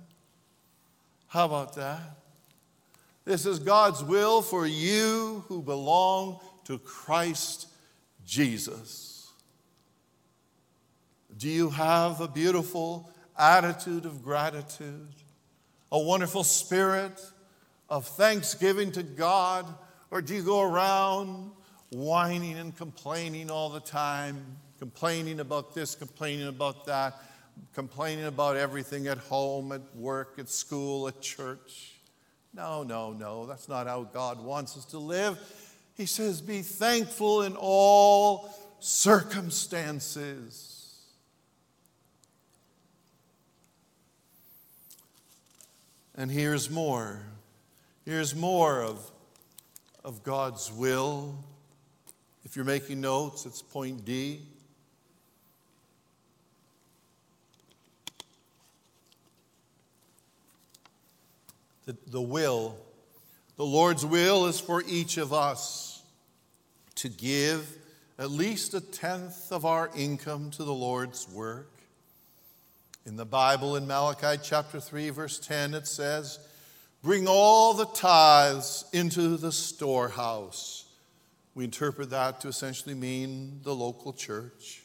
How 1.29 1.45
about 1.45 1.77
that? 1.77 2.01
This 3.25 3.47
is 3.47 3.61
God's 3.61 4.03
will 4.03 4.43
for 4.43 4.67
you 4.67 5.45
who 5.47 5.63
belong 5.63 6.41
to 6.65 6.81
Christ 6.81 7.69
Jesus. 8.27 9.31
Do 11.37 11.49
you 11.49 11.71
have 11.71 12.21
a 12.21 12.27
beautiful 12.27 13.09
attitude 13.39 14.05
of 14.05 14.25
gratitude, 14.25 15.15
a 15.93 15.99
wonderful 16.01 16.43
spirit? 16.43 17.23
Of 17.89 18.07
thanksgiving 18.07 18.93
to 18.93 19.03
God? 19.03 19.67
Or 20.11 20.23
do 20.23 20.35
you 20.35 20.43
go 20.43 20.63
around 20.63 21.51
whining 21.91 22.59
and 22.59 22.77
complaining 22.77 23.51
all 23.51 23.71
the 23.71 23.81
time, 23.81 24.45
complaining 24.79 25.41
about 25.41 25.75
this, 25.75 25.95
complaining 25.95 26.49
about 26.49 26.87
that, 26.87 27.15
complaining 27.75 28.27
about 28.27 28.57
everything 28.57 29.07
at 29.07 29.19
home, 29.19 29.73
at 29.73 29.83
work, 29.95 30.37
at 30.39 30.49
school, 30.49 31.09
at 31.09 31.21
church? 31.21 31.95
No, 32.55 32.83
no, 32.83 33.13
no. 33.13 33.47
That's 33.47 33.69
not 33.69 33.87
how 33.87 34.05
God 34.05 34.43
wants 34.43 34.77
us 34.77 34.85
to 34.87 34.99
live. 34.99 35.39
He 35.95 36.07
says, 36.07 36.41
Be 36.41 36.63
thankful 36.63 37.43
in 37.43 37.55
all 37.57 38.55
circumstances. 38.81 40.75
And 46.17 46.31
here's 46.31 46.71
more. 46.71 47.21
Here's 48.09 48.35
more 48.35 48.83
of, 48.83 49.11
of 50.03 50.23
God's 50.23 50.73
will. 50.73 51.45
If 52.43 52.57
you're 52.57 52.65
making 52.65 53.03
notes, 53.03 53.45
it's 53.45 53.61
point 53.61 54.07
D. 54.07 54.41
The, 61.85 61.99
the 62.07 62.23
will, 62.23 62.79
the 63.59 63.67
Lord's 63.67 64.07
will 64.07 64.47
is 64.47 64.59
for 64.59 64.83
each 64.89 65.19
of 65.19 65.35
us 65.35 66.03
to 66.95 67.11
give 67.11 67.77
at 68.19 68.31
least 68.31 68.73
a 68.73 68.81
tenth 68.81 69.53
of 69.53 69.67
our 69.67 69.91
income 69.95 70.51
to 70.53 70.65
the 70.65 70.73
Lord's 70.73 71.29
work. 71.29 71.71
In 73.05 73.17
the 73.17 73.27
Bible, 73.27 73.77
in 73.77 73.87
Malachi 73.87 74.41
chapter 74.43 74.81
3, 74.81 75.11
verse 75.11 75.39
10, 75.39 75.75
it 75.75 75.87
says, 75.87 76.39
Bring 77.03 77.29
all 77.29 77.75
the 77.75 77.87
tithes 77.87 78.85
into 78.93 79.37
the 79.37 79.53
storehouse. 79.53 80.85
We 81.55 81.65
interpret 81.65 82.11
that 82.11 82.41
to 82.41 82.49
essentially 82.49 82.95
mean 82.95 83.61
the 83.63 83.75
local 83.75 84.13
church. 84.13 84.83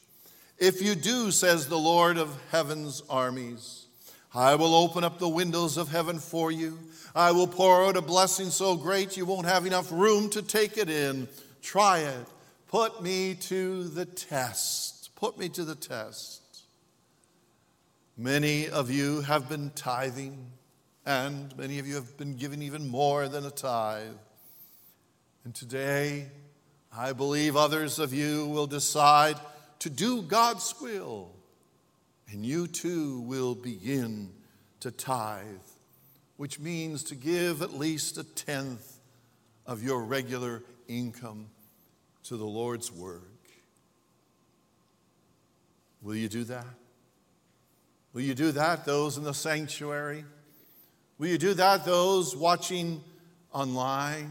If 0.59 0.81
you 0.81 0.93
do, 0.95 1.31
says 1.31 1.67
the 1.67 1.77
Lord 1.77 2.17
of 2.17 2.39
heaven's 2.51 3.01
armies, 3.09 3.87
I 4.33 4.55
will 4.55 4.75
open 4.75 5.03
up 5.03 5.19
the 5.19 5.29
windows 5.29 5.77
of 5.77 5.89
heaven 5.89 6.19
for 6.19 6.51
you. 6.51 6.79
I 7.15 7.31
will 7.31 7.47
pour 7.47 7.83
out 7.83 7.97
a 7.97 8.01
blessing 8.01 8.49
so 8.49 8.75
great 8.75 9.17
you 9.17 9.25
won't 9.25 9.47
have 9.47 9.65
enough 9.65 9.91
room 9.91 10.29
to 10.31 10.41
take 10.41 10.77
it 10.77 10.89
in. 10.89 11.27
Try 11.61 11.99
it. 11.99 12.27
Put 12.67 13.03
me 13.03 13.35
to 13.35 13.83
the 13.85 14.05
test. 14.05 15.15
Put 15.15 15.37
me 15.37 15.49
to 15.49 15.63
the 15.63 15.75
test. 15.75 16.41
Many 18.17 18.69
of 18.69 18.89
you 18.89 19.21
have 19.21 19.49
been 19.49 19.71
tithing. 19.71 20.51
And 21.05 21.55
many 21.57 21.79
of 21.79 21.87
you 21.87 21.95
have 21.95 22.17
been 22.17 22.35
given 22.35 22.61
even 22.61 22.87
more 22.87 23.27
than 23.27 23.45
a 23.45 23.51
tithe. 23.51 24.15
And 25.43 25.53
today, 25.53 26.27
I 26.95 27.11
believe 27.11 27.57
others 27.57 27.99
of 27.99 28.13
you 28.13 28.47
will 28.47 28.67
decide 28.67 29.35
to 29.79 29.89
do 29.89 30.21
God's 30.21 30.73
will. 30.79 31.31
And 32.31 32.45
you 32.45 32.67
too 32.67 33.19
will 33.21 33.53
begin 33.53 34.31
to 34.79 34.91
tithe, 34.91 35.43
which 36.37 36.59
means 36.59 37.03
to 37.03 37.15
give 37.15 37.61
at 37.61 37.73
least 37.73 38.17
a 38.17 38.23
tenth 38.23 38.99
of 39.65 39.83
your 39.83 40.03
regular 40.03 40.63
income 40.87 41.47
to 42.23 42.37
the 42.37 42.45
Lord's 42.45 42.91
work. 42.91 43.21
Will 46.01 46.15
you 46.15 46.29
do 46.29 46.43
that? 46.45 46.65
Will 48.13 48.21
you 48.21 48.35
do 48.35 48.51
that, 48.53 48.85
those 48.85 49.17
in 49.17 49.23
the 49.23 49.33
sanctuary? 49.33 50.23
Will 51.17 51.27
you 51.27 51.37
do 51.37 51.53
that, 51.53 51.85
those 51.85 52.35
watching 52.35 53.01
online? 53.51 54.29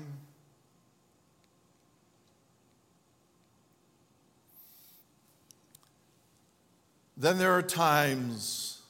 Then 7.17 7.39
there 7.39 7.53
are 7.53 7.63
times 7.63 8.81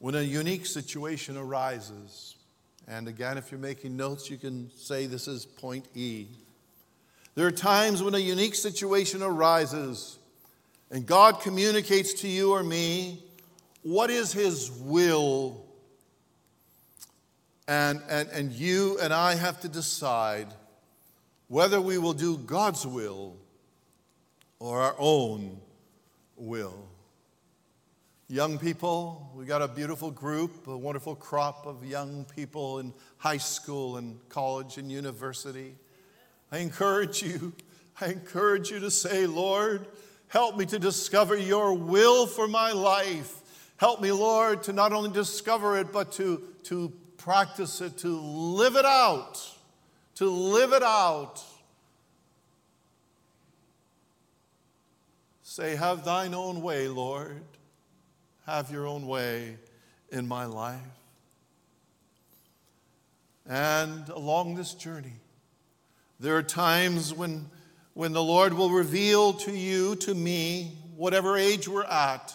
when 0.00 0.16
a 0.16 0.22
unique 0.22 0.66
situation 0.66 1.36
arises. 1.36 2.34
And 2.88 3.06
again, 3.06 3.38
if 3.38 3.52
you're 3.52 3.60
making 3.60 3.96
notes, 3.96 4.28
you 4.28 4.36
can 4.36 4.68
say 4.76 5.06
this 5.06 5.28
is 5.28 5.46
point 5.46 5.86
E. 5.94 6.26
There 7.36 7.46
are 7.46 7.52
times 7.52 8.02
when 8.02 8.16
a 8.16 8.18
unique 8.18 8.56
situation 8.56 9.22
arises 9.22 10.18
and 10.90 11.06
God 11.06 11.40
communicates 11.40 12.12
to 12.22 12.28
you 12.28 12.52
or 12.52 12.64
me 12.64 13.22
what 13.82 14.10
is 14.10 14.32
His 14.32 14.70
will 14.72 15.61
and, 17.72 18.02
and, 18.10 18.28
and 18.28 18.52
you 18.52 18.98
and 19.00 19.14
I 19.14 19.34
have 19.34 19.62
to 19.62 19.68
decide 19.68 20.48
whether 21.48 21.80
we 21.80 21.96
will 21.96 22.12
do 22.12 22.36
God's 22.36 22.86
will 22.86 23.38
or 24.58 24.82
our 24.82 24.94
own 24.98 25.58
will. 26.36 26.86
Young 28.28 28.58
people, 28.58 29.30
we 29.34 29.46
got 29.46 29.62
a 29.62 29.68
beautiful 29.68 30.10
group, 30.10 30.66
a 30.66 30.76
wonderful 30.76 31.14
crop 31.14 31.64
of 31.66 31.82
young 31.82 32.26
people 32.36 32.78
in 32.78 32.92
high 33.16 33.38
school 33.38 33.96
and 33.96 34.18
college 34.28 34.76
and 34.76 34.92
university. 34.92 35.74
I 36.50 36.58
encourage 36.58 37.22
you, 37.22 37.54
I 38.02 38.08
encourage 38.08 38.70
you 38.70 38.80
to 38.80 38.90
say, 38.90 39.26
Lord, 39.26 39.86
help 40.28 40.58
me 40.58 40.66
to 40.66 40.78
discover 40.78 41.38
your 41.38 41.72
will 41.72 42.26
for 42.26 42.46
my 42.46 42.72
life. 42.72 43.38
Help 43.78 44.02
me, 44.02 44.12
Lord, 44.12 44.62
to 44.64 44.74
not 44.74 44.92
only 44.92 45.10
discover 45.10 45.78
it, 45.78 45.90
but 45.90 46.12
to, 46.12 46.42
to 46.64 46.92
practice 47.22 47.80
it, 47.80 47.98
to 47.98 48.20
live 48.20 48.74
it 48.74 48.84
out, 48.84 49.40
to 50.16 50.28
live 50.28 50.72
it 50.72 50.82
out. 50.82 51.42
Say, 55.42 55.76
Have 55.76 56.04
thine 56.04 56.34
own 56.34 56.62
way, 56.62 56.88
Lord. 56.88 57.42
Have 58.46 58.72
your 58.72 58.88
own 58.88 59.06
way 59.06 59.56
in 60.10 60.26
my 60.26 60.46
life. 60.46 60.80
And 63.48 64.08
along 64.08 64.56
this 64.56 64.74
journey, 64.74 65.20
there 66.18 66.36
are 66.36 66.42
times 66.42 67.14
when, 67.14 67.46
when 67.94 68.12
the 68.12 68.22
Lord 68.22 68.52
will 68.52 68.70
reveal 68.70 69.32
to 69.34 69.52
you, 69.52 69.94
to 69.96 70.14
me, 70.14 70.76
whatever 70.96 71.36
age 71.36 71.68
we're 71.68 71.84
at, 71.84 72.34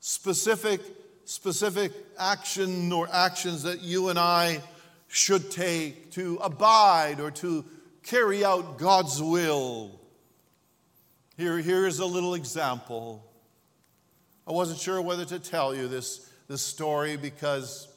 specific, 0.00 0.80
specific 1.28 1.92
action 2.18 2.90
or 2.90 3.06
actions 3.12 3.64
that 3.64 3.82
you 3.82 4.08
and 4.08 4.18
I 4.18 4.62
should 5.08 5.50
take 5.50 6.10
to 6.12 6.38
abide 6.40 7.20
or 7.20 7.30
to 7.32 7.66
carry 8.02 8.46
out 8.46 8.78
God's 8.78 9.22
will. 9.22 10.00
Here, 11.36 11.58
here 11.58 11.86
is 11.86 11.98
a 11.98 12.06
little 12.06 12.34
example. 12.34 13.30
I 14.46 14.52
wasn't 14.52 14.80
sure 14.80 15.02
whether 15.02 15.26
to 15.26 15.38
tell 15.38 15.74
you 15.74 15.86
this, 15.86 16.30
this 16.48 16.62
story 16.62 17.18
because 17.18 17.88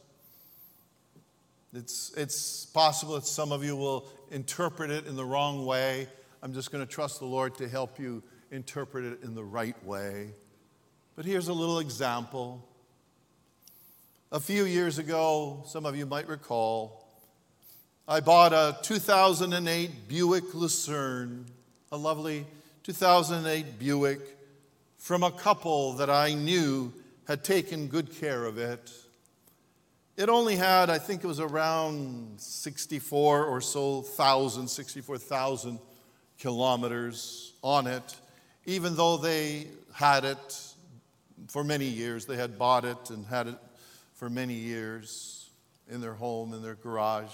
it's, 1.73 2.11
it's 2.17 2.65
possible 2.65 3.15
that 3.15 3.25
some 3.25 3.53
of 3.53 3.63
you 3.63 3.77
will 3.77 4.09
interpret 4.29 4.91
it 4.91 5.07
in 5.07 5.15
the 5.15 5.23
wrong 5.23 5.65
way. 5.65 6.09
I'm 6.43 6.53
just 6.53 6.69
going 6.69 6.85
to 6.85 6.91
trust 6.91 7.19
the 7.19 7.27
Lord 7.27 7.55
to 7.55 7.69
help 7.69 7.97
you 7.97 8.23
interpret 8.51 9.05
it 9.05 9.23
in 9.23 9.35
the 9.35 9.43
right 9.43 9.81
way. 9.85 10.31
But 11.15 11.23
here's 11.23 11.47
a 11.47 11.53
little 11.53 11.79
example. 11.79 12.67
A 14.33 14.39
few 14.39 14.63
years 14.63 14.97
ago, 14.97 15.61
some 15.65 15.85
of 15.85 15.97
you 15.97 16.05
might 16.05 16.29
recall, 16.29 17.05
I 18.07 18.21
bought 18.21 18.53
a 18.53 18.77
2008 18.81 20.07
Buick 20.07 20.53
Lucerne, 20.53 21.47
a 21.91 21.97
lovely 21.97 22.45
2008 22.83 23.77
Buick, 23.77 24.21
from 24.97 25.23
a 25.23 25.31
couple 25.31 25.95
that 25.95 26.09
I 26.09 26.33
knew 26.33 26.93
had 27.27 27.43
taken 27.43 27.87
good 27.87 28.15
care 28.21 28.45
of 28.45 28.57
it. 28.57 28.89
It 30.15 30.29
only 30.29 30.55
had, 30.55 30.89
I 30.89 30.97
think 30.97 31.25
it 31.25 31.27
was 31.27 31.41
around 31.41 32.39
64 32.39 33.43
or 33.43 33.59
so 33.59 34.01
thousand, 34.01 34.69
64,000 34.69 35.77
kilometers 36.39 37.51
on 37.61 37.85
it, 37.85 38.15
even 38.65 38.95
though 38.95 39.17
they 39.17 39.67
had 39.93 40.23
it 40.23 40.73
for 41.49 41.65
many 41.65 41.87
years. 41.87 42.25
They 42.25 42.37
had 42.37 42.57
bought 42.57 42.85
it 42.85 43.09
and 43.09 43.25
had 43.25 43.47
it 43.47 43.57
for 44.21 44.29
many 44.29 44.53
years 44.53 45.49
in 45.89 45.99
their 45.99 46.13
home, 46.13 46.53
in 46.53 46.61
their 46.61 46.75
garage. 46.75 47.33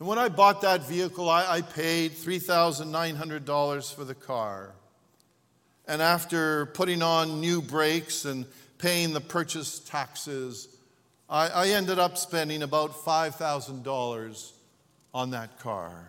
And 0.00 0.08
when 0.08 0.18
I 0.18 0.28
bought 0.28 0.62
that 0.62 0.88
vehicle, 0.88 1.30
I, 1.30 1.46
I 1.48 1.60
paid 1.60 2.10
$3,900 2.10 3.94
for 3.94 4.04
the 4.04 4.16
car. 4.16 4.74
And 5.86 6.02
after 6.02 6.66
putting 6.66 7.00
on 7.00 7.40
new 7.40 7.62
brakes 7.62 8.24
and 8.24 8.44
paying 8.78 9.12
the 9.12 9.20
purchase 9.20 9.78
taxes, 9.78 10.66
I, 11.30 11.46
I 11.46 11.68
ended 11.68 12.00
up 12.00 12.18
spending 12.18 12.64
about 12.64 12.90
$5,000 12.90 14.52
on 15.14 15.30
that 15.30 15.60
car. 15.60 16.08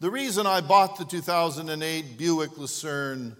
The 0.00 0.10
reason 0.10 0.48
I 0.48 0.62
bought 0.62 0.98
the 0.98 1.04
2008 1.04 2.18
Buick 2.18 2.58
Lucerne 2.58 3.36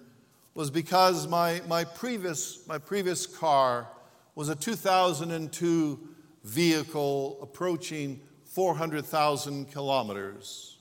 was 0.54 0.70
because 0.70 1.26
my, 1.26 1.60
my, 1.66 1.82
previous, 1.82 2.64
my 2.68 2.78
previous 2.78 3.26
car 3.26 3.88
was 4.36 4.50
a 4.50 4.54
2002 4.54 5.98
vehicle 6.44 7.38
approaching 7.40 8.20
400,000 8.44 9.72
kilometers. 9.72 10.76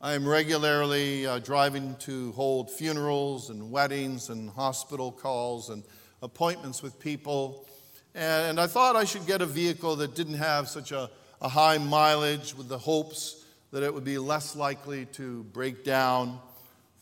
I 0.00 0.12
am 0.12 0.26
regularly 0.26 1.26
uh, 1.26 1.40
driving 1.40 1.96
to 2.02 2.30
hold 2.32 2.70
funerals 2.70 3.50
and 3.50 3.72
weddings 3.72 4.30
and 4.30 4.48
hospital 4.48 5.10
calls 5.10 5.70
and 5.70 5.82
appointments 6.22 6.84
with 6.84 7.00
people. 7.00 7.66
And 8.14 8.60
I 8.60 8.68
thought 8.68 8.94
I 8.94 9.04
should 9.04 9.26
get 9.26 9.42
a 9.42 9.46
vehicle 9.46 9.96
that 9.96 10.14
didn't 10.14 10.34
have 10.34 10.68
such 10.68 10.92
a, 10.92 11.10
a 11.42 11.48
high 11.48 11.78
mileage 11.78 12.54
with 12.54 12.68
the 12.68 12.78
hopes 12.78 13.44
that 13.72 13.82
it 13.82 13.92
would 13.92 14.04
be 14.04 14.18
less 14.18 14.54
likely 14.54 15.06
to 15.06 15.42
break 15.52 15.82
down, 15.82 16.38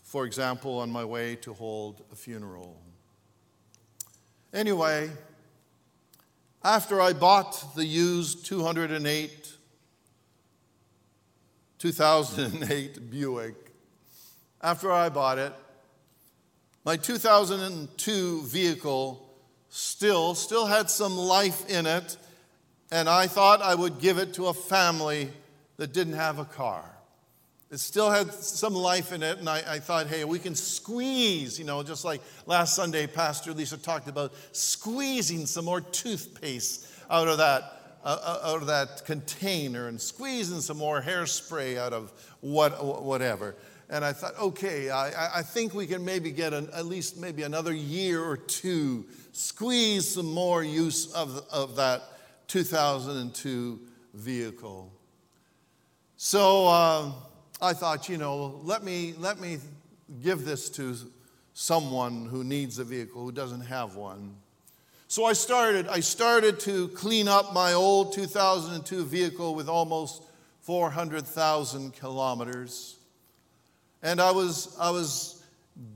for 0.04 0.24
example, 0.24 0.78
on 0.78 0.90
my 0.90 1.04
way 1.04 1.36
to 1.36 1.52
hold 1.52 2.02
a 2.10 2.16
funeral. 2.16 2.80
Anyway, 4.52 5.10
after 6.64 7.00
I 7.00 7.12
bought 7.12 7.76
the 7.76 7.84
used 7.84 8.46
208 8.46 9.52
2008 11.78 13.10
Buick, 13.10 13.54
after 14.60 14.90
I 14.90 15.10
bought 15.10 15.38
it, 15.38 15.52
my 16.84 16.96
2002 16.96 18.42
vehicle 18.42 19.28
still, 19.68 20.34
still 20.34 20.66
had 20.66 20.90
some 20.90 21.16
life 21.16 21.68
in 21.68 21.86
it, 21.86 22.16
and 22.90 23.08
I 23.08 23.26
thought 23.26 23.60
I 23.62 23.74
would 23.74 24.00
give 24.00 24.18
it 24.18 24.34
to 24.34 24.46
a 24.46 24.54
family 24.54 25.30
that 25.76 25.92
didn't 25.92 26.14
have 26.14 26.38
a 26.38 26.44
car. 26.44 26.97
It 27.70 27.80
still 27.80 28.10
had 28.10 28.32
some 28.32 28.74
life 28.74 29.12
in 29.12 29.22
it, 29.22 29.38
and 29.38 29.48
I, 29.48 29.62
I, 29.68 29.78
thought, 29.78 30.06
hey, 30.06 30.24
we 30.24 30.38
can 30.38 30.54
squeeze, 30.54 31.58
you 31.58 31.66
know, 31.66 31.82
just 31.82 32.02
like 32.02 32.22
last 32.46 32.74
Sunday, 32.74 33.06
Pastor 33.06 33.52
Lisa 33.52 33.76
talked 33.76 34.08
about 34.08 34.32
squeezing 34.52 35.44
some 35.44 35.66
more 35.66 35.82
toothpaste 35.82 36.86
out 37.10 37.28
of 37.28 37.36
that, 37.38 37.98
uh, 38.02 38.18
uh 38.22 38.50
out 38.50 38.62
of 38.62 38.68
that 38.68 39.04
container 39.04 39.88
and 39.88 40.00
squeezing 40.00 40.62
some 40.62 40.78
more 40.78 41.02
hairspray 41.02 41.76
out 41.76 41.92
of 41.92 42.10
what, 42.40 43.04
whatever. 43.04 43.54
And 43.90 44.02
I 44.02 44.14
thought, 44.14 44.38
okay, 44.38 44.88
I, 44.88 45.38
I 45.38 45.42
think 45.42 45.74
we 45.74 45.86
can 45.86 46.02
maybe 46.02 46.30
get 46.30 46.54
an, 46.54 46.70
at 46.74 46.86
least 46.86 47.18
maybe 47.18 47.42
another 47.42 47.74
year 47.74 48.22
or 48.22 48.38
two 48.38 49.04
squeeze 49.32 50.14
some 50.14 50.32
more 50.32 50.62
use 50.62 51.12
of, 51.12 51.44
of 51.52 51.76
that 51.76 52.02
2002 52.48 53.78
vehicle. 54.14 54.90
So 56.16 56.66
uh, 56.66 57.12
I 57.60 57.72
thought, 57.72 58.08
you 58.08 58.18
know, 58.18 58.60
let 58.62 58.84
me, 58.84 59.14
let 59.18 59.40
me 59.40 59.58
give 60.22 60.44
this 60.44 60.70
to 60.70 60.96
someone 61.54 62.26
who 62.26 62.44
needs 62.44 62.78
a 62.78 62.84
vehicle, 62.84 63.22
who 63.22 63.32
doesn't 63.32 63.62
have 63.62 63.96
one. 63.96 64.36
So 65.08 65.24
I 65.24 65.32
started, 65.32 65.88
I 65.88 66.00
started 66.00 66.60
to 66.60 66.88
clean 66.88 67.26
up 67.26 67.52
my 67.52 67.72
old 67.72 68.12
2002 68.12 69.04
vehicle 69.04 69.54
with 69.54 69.68
almost 69.68 70.22
400,000 70.60 71.94
kilometers. 71.94 72.96
And 74.02 74.20
I 74.20 74.30
was, 74.30 74.76
I 74.78 74.90
was 74.90 75.42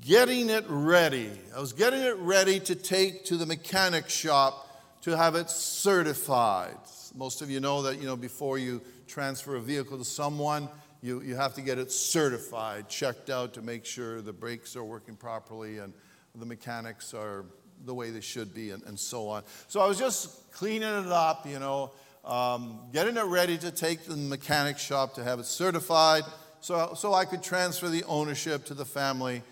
getting 0.00 0.50
it 0.50 0.64
ready. 0.66 1.30
I 1.54 1.60
was 1.60 1.72
getting 1.72 2.00
it 2.00 2.16
ready 2.16 2.58
to 2.60 2.74
take 2.74 3.24
to 3.26 3.36
the 3.36 3.46
mechanic 3.46 4.08
shop 4.08 4.68
to 5.02 5.16
have 5.16 5.34
it 5.34 5.50
certified. 5.50 6.76
Most 7.14 7.42
of 7.42 7.50
you 7.50 7.60
know 7.60 7.82
that, 7.82 8.00
you 8.00 8.06
know, 8.06 8.16
before 8.16 8.58
you 8.58 8.80
transfer 9.06 9.56
a 9.56 9.60
vehicle 9.60 9.98
to 9.98 10.04
someone, 10.04 10.68
you, 11.02 11.20
you 11.20 11.34
have 11.34 11.54
to 11.54 11.62
get 11.62 11.78
it 11.78 11.90
certified, 11.90 12.88
checked 12.88 13.28
out 13.28 13.54
to 13.54 13.62
make 13.62 13.84
sure 13.84 14.22
the 14.22 14.32
brakes 14.32 14.76
are 14.76 14.84
working 14.84 15.16
properly 15.16 15.78
and 15.78 15.92
the 16.36 16.46
mechanics 16.46 17.12
are 17.12 17.44
the 17.84 17.92
way 17.92 18.10
they 18.10 18.20
should 18.20 18.54
be 18.54 18.70
and, 18.70 18.82
and 18.84 18.98
so 18.98 19.28
on. 19.28 19.42
So 19.68 19.80
I 19.80 19.88
was 19.88 19.98
just 19.98 20.52
cleaning 20.52 20.88
it 20.88 21.12
up, 21.12 21.46
you 21.46 21.58
know, 21.58 21.90
um, 22.24 22.80
getting 22.92 23.16
it 23.16 23.24
ready 23.24 23.58
to 23.58 23.72
take 23.72 24.04
the 24.04 24.16
mechanic 24.16 24.78
shop 24.78 25.14
to 25.14 25.24
have 25.24 25.40
it 25.40 25.46
certified 25.46 26.22
so, 26.62 26.94
so 26.94 27.12
I 27.12 27.24
could 27.24 27.42
transfer 27.42 27.88
the 27.88 28.04
ownership 28.04 28.66
to 28.66 28.74
the 28.74 28.84
family 28.84 29.42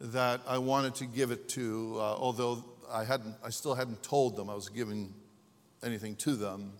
that 0.00 0.42
I 0.46 0.58
wanted 0.58 0.94
to 0.96 1.06
give 1.06 1.30
it 1.30 1.48
to, 1.50 1.94
uh, 1.96 2.00
although 2.00 2.62
I, 2.92 3.04
hadn't, 3.04 3.36
I 3.42 3.48
still 3.48 3.74
hadn't 3.74 4.02
told 4.02 4.36
them 4.36 4.50
I 4.50 4.54
was 4.54 4.68
giving 4.68 5.14
anything 5.82 6.14
to 6.16 6.36
them. 6.36 6.74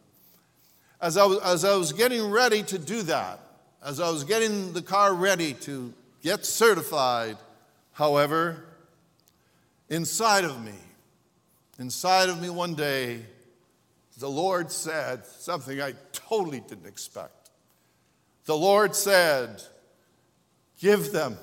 As 1.01 1.17
I, 1.17 1.25
was, 1.25 1.39
as 1.39 1.65
I 1.65 1.75
was 1.75 1.95
getting 1.95 2.31
ready 2.31 2.63
to 2.65 2.79
do 2.79 3.01
that, 3.05 3.41
as 3.83 4.01
I 4.01 4.11
was 4.11 4.25
getting 4.25 4.73
the 4.73 4.83
car 4.83 5.15
ready 5.15 5.55
to 5.55 5.93
get 6.23 6.45
certified, 6.45 7.37
however, 7.93 8.65
inside 9.89 10.45
of 10.45 10.63
me, 10.65 10.75
inside 11.79 12.29
of 12.29 12.41
me 12.41 12.51
one 12.51 12.75
day, 12.75 13.21
the 14.19 14.29
Lord 14.29 14.73
said 14.73 15.25
something 15.25 15.81
I 15.81 15.95
totally 16.13 16.61
didn't 16.61 16.87
expect. 16.87 17.51
The 18.47 18.57
Lord 18.57 18.95
said, 18.95 19.63
Give 20.81 21.13
them 21.13 21.37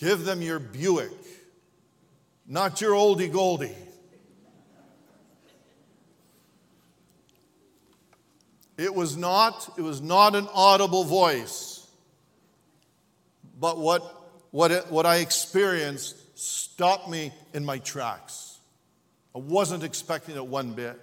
Give 0.00 0.24
them 0.24 0.42
your 0.42 0.60
Buick, 0.60 1.10
not 2.46 2.80
your 2.80 2.92
oldie 2.92 3.32
goldie. 3.32 3.74
It 8.78 8.94
was 8.94 9.16
not, 9.16 9.68
it 9.76 9.82
was 9.82 10.00
not 10.00 10.36
an 10.36 10.48
audible 10.54 11.02
voice, 11.02 11.84
but 13.58 13.76
what, 13.76 14.30
what, 14.52 14.70
it, 14.70 14.88
what 14.88 15.04
I 15.04 15.16
experienced 15.16 16.38
stopped 16.38 17.08
me 17.10 17.32
in 17.52 17.64
my 17.64 17.78
tracks. 17.78 18.60
I 19.34 19.40
wasn't 19.40 19.82
expecting 19.82 20.36
it 20.36 20.46
one 20.46 20.74
bit. 20.74 20.98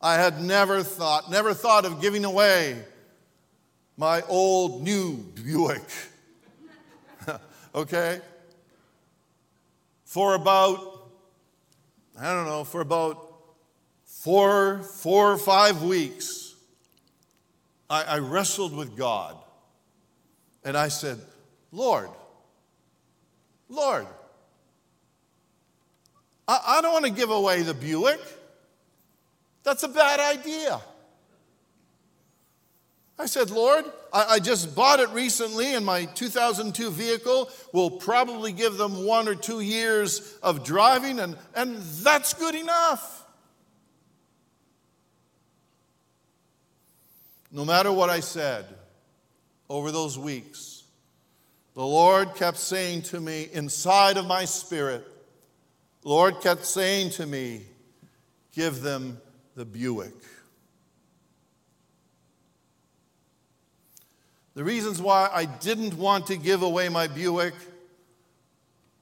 I 0.00 0.14
had 0.14 0.40
never 0.40 0.84
thought, 0.84 1.28
never 1.28 1.54
thought 1.54 1.84
of 1.84 2.00
giving 2.00 2.24
away 2.24 2.78
my 3.96 4.22
old 4.28 4.84
new 4.84 5.16
Buick. 5.16 5.82
okay? 7.74 8.20
For 10.04 10.34
about, 10.34 11.10
I 12.18 12.32
don't 12.32 12.46
know, 12.46 12.62
for 12.62 12.80
about 12.80 13.26
four, 14.04 14.82
four 14.84 15.32
or 15.32 15.38
five 15.38 15.82
weeks, 15.82 16.39
I, 17.90 18.04
I 18.04 18.18
wrestled 18.18 18.74
with 18.74 18.96
God. 18.96 19.36
And 20.64 20.76
I 20.76 20.88
said, 20.88 21.18
Lord, 21.72 22.08
Lord, 23.68 24.06
I, 26.46 26.60
I 26.66 26.82
don't 26.82 26.92
want 26.92 27.06
to 27.06 27.10
give 27.10 27.30
away 27.30 27.62
the 27.62 27.74
Buick. 27.74 28.20
That's 29.64 29.82
a 29.82 29.88
bad 29.88 30.20
idea. 30.20 30.80
I 33.18 33.26
said, 33.26 33.50
Lord, 33.50 33.84
I, 34.12 34.24
I, 34.24 34.38
just 34.38 34.74
bought 34.74 34.98
it 34.98 35.10
recently, 35.10 35.74
and 35.74 35.84
my 35.84 36.06
2002 36.06 36.90
vehicle 36.90 37.50
will 37.74 37.90
probably 37.90 38.50
give 38.50 38.78
them 38.78 39.04
one 39.04 39.28
or 39.28 39.34
two 39.34 39.60
years 39.60 40.38
of 40.42 40.64
driving, 40.64 41.20
and, 41.20 41.36
and 41.54 41.76
that's 41.76 42.32
good 42.32 42.54
enough. 42.54 43.19
No 47.52 47.64
matter 47.64 47.90
what 47.90 48.10
I 48.10 48.20
said 48.20 48.66
over 49.68 49.90
those 49.90 50.18
weeks, 50.18 50.84
the 51.74 51.84
Lord 51.84 52.34
kept 52.34 52.58
saying 52.58 53.02
to 53.02 53.20
me 53.20 53.48
inside 53.52 54.16
of 54.16 54.26
my 54.26 54.44
spirit, 54.44 55.06
Lord 56.04 56.40
kept 56.40 56.64
saying 56.64 57.10
to 57.10 57.26
me, 57.26 57.62
give 58.52 58.82
them 58.82 59.20
the 59.54 59.64
Buick. 59.64 60.14
The 64.54 64.64
reasons 64.64 65.00
why 65.00 65.28
I 65.32 65.44
didn't 65.44 65.94
want 65.94 66.26
to 66.28 66.36
give 66.36 66.62
away 66.62 66.88
my 66.88 67.06
Buick 67.06 67.54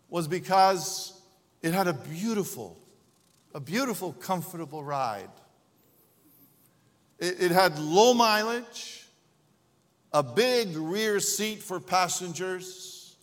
was 0.08 0.28
because 0.28 1.20
it 1.62 1.72
had 1.72 1.86
a 1.88 1.92
beautiful, 1.92 2.78
a 3.54 3.60
beautiful, 3.60 4.12
comfortable 4.12 4.84
ride. 4.84 5.30
It, 7.18 7.42
it 7.42 7.50
had 7.50 7.78
low 7.78 8.14
mileage, 8.14 9.06
a 10.12 10.22
big 10.22 10.76
rear 10.76 11.20
seat 11.20 11.62
for 11.62 11.80
passengers, 11.80 13.16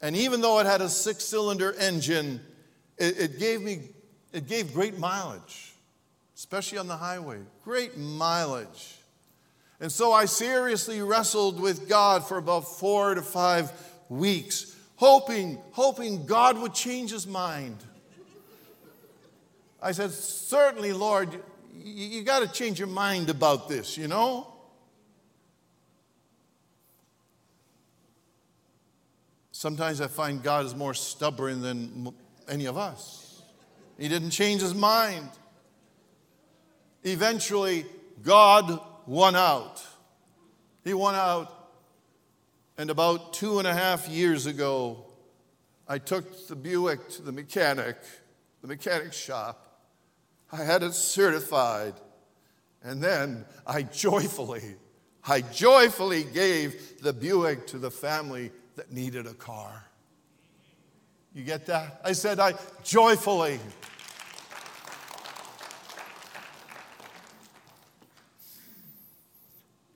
and 0.00 0.14
even 0.16 0.40
though 0.40 0.58
it 0.58 0.66
had 0.66 0.80
a 0.80 0.88
six 0.88 1.24
cylinder 1.24 1.72
engine, 1.78 2.40
it, 2.98 3.18
it, 3.18 3.38
gave 3.38 3.62
me 3.62 3.80
it 4.32 4.46
gave 4.46 4.72
great 4.74 4.98
mileage 4.98 5.66
especially 6.36 6.76
on 6.78 6.86
the 6.86 6.96
highway. 6.96 7.38
Great 7.64 7.96
mileage. 7.96 8.96
And 9.80 9.90
so 9.90 10.12
I 10.12 10.26
seriously 10.26 11.00
wrestled 11.02 11.58
with 11.58 11.88
God 11.88 12.26
for 12.26 12.36
about 12.36 12.78
four 12.78 13.14
to 13.14 13.22
five 13.22 13.72
weeks, 14.08 14.76
hoping, 14.96 15.58
hoping 15.72 16.26
God 16.26 16.58
would 16.58 16.74
change 16.74 17.10
his 17.10 17.26
mind. 17.26 17.78
I 19.82 19.92
said, 19.92 20.12
Certainly, 20.12 20.92
Lord, 20.92 21.42
you, 21.82 22.18
you 22.18 22.22
got 22.22 22.40
to 22.40 22.48
change 22.48 22.78
your 22.78 22.88
mind 22.88 23.30
about 23.30 23.68
this, 23.68 23.96
you 23.96 24.08
know? 24.08 24.52
Sometimes 29.52 30.00
I 30.00 30.06
find 30.06 30.42
God 30.42 30.66
is 30.66 30.74
more 30.74 30.92
stubborn 30.92 31.62
than 31.62 32.12
any 32.46 32.66
of 32.66 32.76
us. 32.76 33.42
He 33.98 34.08
didn't 34.08 34.30
change 34.30 34.60
his 34.60 34.74
mind. 34.74 35.30
Eventually, 37.02 37.86
God 38.22 38.80
won 39.06 39.34
out. 39.34 39.82
He 40.84 40.92
won 40.92 41.14
out. 41.14 41.52
And 42.78 42.90
about 42.90 43.32
two 43.32 43.58
and 43.58 43.66
a 43.66 43.72
half 43.72 44.08
years 44.08 44.44
ago, 44.44 45.06
I 45.88 45.98
took 45.98 46.46
the 46.48 46.56
Buick 46.56 47.08
to 47.10 47.22
the 47.22 47.32
mechanic, 47.32 47.96
the 48.60 48.68
mechanic 48.68 49.12
shop. 49.12 49.65
I 50.52 50.62
had 50.62 50.82
it 50.82 50.94
certified. 50.94 51.94
And 52.82 53.02
then 53.02 53.44
I 53.66 53.82
joyfully, 53.82 54.76
I 55.26 55.40
joyfully 55.40 56.24
gave 56.24 57.00
the 57.02 57.12
Buick 57.12 57.66
to 57.68 57.78
the 57.78 57.90
family 57.90 58.52
that 58.76 58.92
needed 58.92 59.26
a 59.26 59.34
car. 59.34 59.84
You 61.34 61.42
get 61.42 61.66
that? 61.66 62.00
I 62.04 62.12
said, 62.12 62.38
I 62.38 62.54
joyfully. 62.84 63.58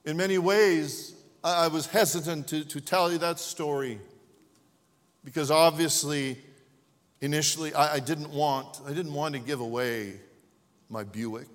In 0.03 0.17
many 0.17 0.37
ways, 0.37 1.15
I 1.43 1.67
was 1.67 1.87
hesitant 1.87 2.47
to, 2.49 2.65
to 2.65 2.81
tell 2.81 3.11
you 3.11 3.17
that 3.19 3.39
story 3.39 3.99
because 5.23 5.49
obviously, 5.49 6.37
initially, 7.21 7.73
I, 7.73 7.95
I, 7.95 7.99
didn't 7.99 8.31
want, 8.31 8.81
I 8.85 8.89
didn't 8.89 9.13
want 9.13 9.33
to 9.35 9.39
give 9.39 9.59
away 9.59 10.19
my 10.91 11.03
Buick. 11.03 11.47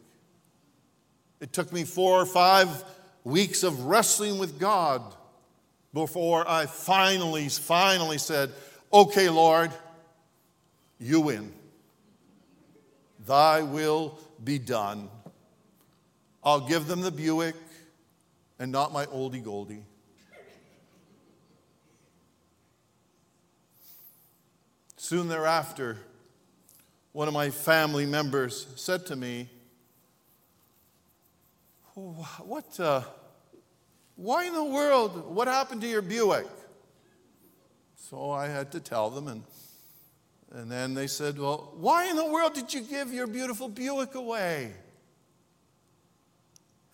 It 1.41 1.53
took 1.53 1.73
me 1.73 1.85
four 1.85 2.21
or 2.21 2.27
five 2.27 2.85
weeks 3.25 3.63
of 3.63 3.85
wrestling 3.85 4.39
with 4.39 4.59
God 4.59 5.03
before 5.93 6.49
I 6.49 6.67
finally, 6.67 7.49
finally 7.49 8.19
said, 8.19 8.51
Okay, 8.93 9.29
Lord, 9.29 9.71
you 10.99 11.21
win. 11.21 11.53
Thy 13.27 13.63
will 13.63 14.19
be 14.43 14.59
done. 14.59 15.11
I'll 16.43 16.61
give 16.61 16.87
them 16.87 17.01
the 17.01 17.11
Buick 17.11 17.57
and 18.59 18.71
not 18.73 18.93
my 18.93 19.07
oldie 19.07 19.43
goldie. 19.43 19.83
Soon 24.97 25.29
thereafter, 25.29 25.99
one 27.17 27.29
of 27.29 27.33
my 27.33 27.49
family 27.49 28.05
members 28.05 28.67
said 28.77 29.07
to 29.07 29.17
me, 29.17 29.49
What, 31.95 32.79
uh, 32.79 33.05
why 34.17 34.45
in 34.45 34.53
the 34.53 34.63
world, 34.63 35.35
what 35.35 35.49
happened 35.49 35.81
to 35.81 35.89
your 35.89 36.03
Buick? 36.03 36.47
So 37.97 38.31
I 38.31 38.49
had 38.49 38.71
to 38.73 38.81
tell 38.81 39.09
them, 39.09 39.29
and, 39.29 39.45
and 40.53 40.71
then 40.71 40.93
they 40.93 41.07
said, 41.07 41.39
Well, 41.39 41.73
why 41.79 42.07
in 42.11 42.17
the 42.17 42.31
world 42.31 42.53
did 42.53 42.75
you 42.75 42.83
give 42.83 43.11
your 43.15 43.27
beautiful 43.27 43.71
Buick 43.71 44.15
away? 44.15 44.75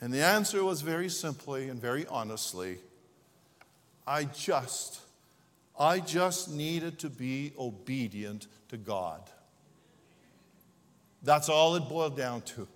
And 0.01 0.15
the 0.15 0.23
answer 0.23 0.63
was 0.63 0.83
very 0.83 1.09
simply 1.09 1.69
and 1.69 1.81
very 1.81 2.07
honestly 2.07 2.79
I 4.07 4.27
just, 4.27 5.01
I 5.77 5.99
just 5.99 6.49
needed 6.49 7.01
to 7.01 7.11
be 7.11 7.55
obedient 7.59 8.47
to 8.69 8.77
God. 8.77 9.29
That's 11.23 11.49
all 11.49 11.77
it 11.77 11.89
boiled 11.89 12.17
down 12.17 12.43
to. 12.43 12.67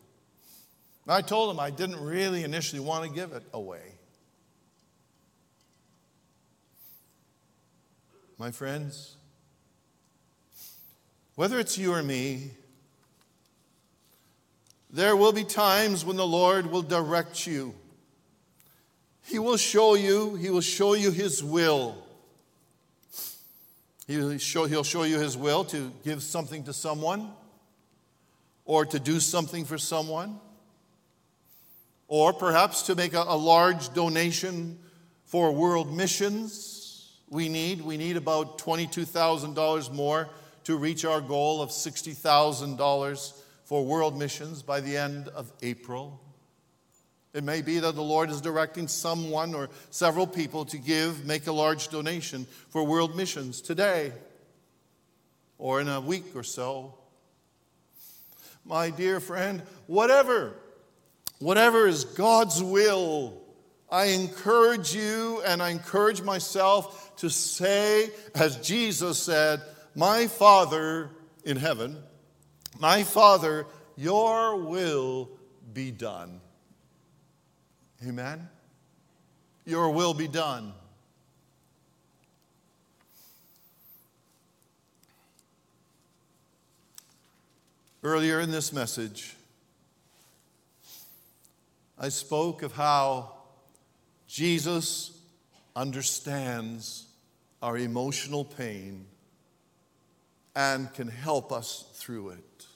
I 1.09 1.23
told 1.23 1.51
him 1.51 1.61
I 1.61 1.71
didn't 1.71 2.01
really 2.01 2.43
initially 2.43 2.81
want 2.81 3.05
to 3.05 3.11
give 3.11 3.33
it 3.33 3.43
away. 3.53 3.83
My 8.39 8.51
friends, 8.51 9.15
whether 11.37 11.59
it's 11.59 11.79
you 11.79 11.93
or 11.93 12.03
me, 12.03 12.51
there 14.91 15.17
will 15.17 15.33
be 15.33 15.45
times 15.45 16.05
when 16.05 16.17
the 16.17 16.27
Lord 16.27 16.71
will 16.71 16.83
direct 16.83 17.47
you. 17.47 17.75
He 19.27 19.39
will 19.39 19.57
show 19.57 19.95
you, 19.95 20.35
He 20.37 20.51
will 20.51 20.61
show 20.61 20.95
you 20.95 21.11
His 21.11 21.43
will. 21.43 21.97
He'll 24.07 24.39
show, 24.39 24.67
he'll 24.67 24.85
show 24.85 25.03
you 25.03 25.19
His 25.19 25.37
will 25.37 25.65
to 25.67 25.93
give 26.05 26.23
something 26.23 26.65
to 26.65 26.73
someone, 26.73 27.31
or 28.67 28.85
to 28.85 28.99
do 28.99 29.21
something 29.21 29.65
for 29.65 29.79
someone, 29.79 30.39
or 32.09 32.33
perhaps 32.33 32.83
to 32.83 32.95
make 32.95 33.15
a, 33.15 33.25
a 33.27 33.37
large 33.37 33.95
donation 33.95 34.79
for 35.25 35.53
world 35.53 35.97
missions. 35.97 37.13
We 37.31 37.49
need, 37.49 37.81
we 37.81 37.97
need 37.97 38.17
about 38.17 38.59
$22,000 38.59 39.93
more 39.93 40.29
to 40.65 40.77
reach 40.77 41.05
our 41.05 41.21
goal 41.21 41.63
of 41.63 41.71
$60,000 41.71 43.33
for 43.65 43.85
world 43.85 44.19
missions 44.19 44.63
by 44.63 44.81
the 44.81 44.97
end 44.97 45.29
of 45.29 45.53
April. 45.63 46.21
It 47.33 47.45
may 47.45 47.63
be 47.63 47.79
that 47.81 47.95
the 47.95 48.03
Lord 48.03 48.31
is 48.31 48.41
directing 48.41 48.89
someone 48.89 49.55
or 49.55 49.69
several 49.91 50.27
people 50.27 50.65
to 50.67 50.79
give, 50.79 51.27
make 51.27 51.47
a 51.47 51.53
large 51.53 51.89
donation 51.89 52.47
for 52.71 52.83
world 52.83 53.17
missions 53.17 53.61
today 53.61 54.13
or 55.59 55.81
in 55.81 55.89
a 55.89 56.01
week 56.01 56.35
or 56.35 56.43
so. 56.43 56.95
My 58.67 58.91
dear 58.91 59.21
friend, 59.21 59.63
whatever, 59.87 60.55
whatever 61.39 61.87
is 61.87 62.05
God's 62.05 62.61
will, 62.61 63.41
I 63.89 64.07
encourage 64.07 64.93
you 64.93 65.41
and 65.47 65.63
I 65.63 65.71
encourage 65.71 66.21
myself 66.21 67.17
to 67.19 67.31
say, 67.31 68.11
as 68.35 68.57
Jesus 68.57 69.21
said, 69.21 69.63
My 69.95 70.27
Father 70.27 71.11
in 71.45 71.57
heaven, 71.57 71.97
my 72.81 73.05
Father, 73.05 73.67
your 73.97 74.57
will 74.57 75.31
be 75.73 75.93
done. 75.93 76.41
Amen? 78.07 78.49
Your 79.65 79.91
will 79.91 80.13
be 80.13 80.27
done. 80.27 80.73
Earlier 88.03 88.41
in 88.41 88.51
this 88.51 88.73
message, 88.73 89.35
I 91.99 92.11
spoke 92.11 92.63
of 92.63 92.73
how 92.73 93.33
Jesus 94.29 95.19
understands 95.75 97.07
our 97.63 97.79
emotional 97.79 98.45
pain 98.45 99.07
and 100.55 100.93
can 100.95 101.09
help 101.09 101.53
us 101.53 101.85
through 101.95 102.31
it. 102.31 102.67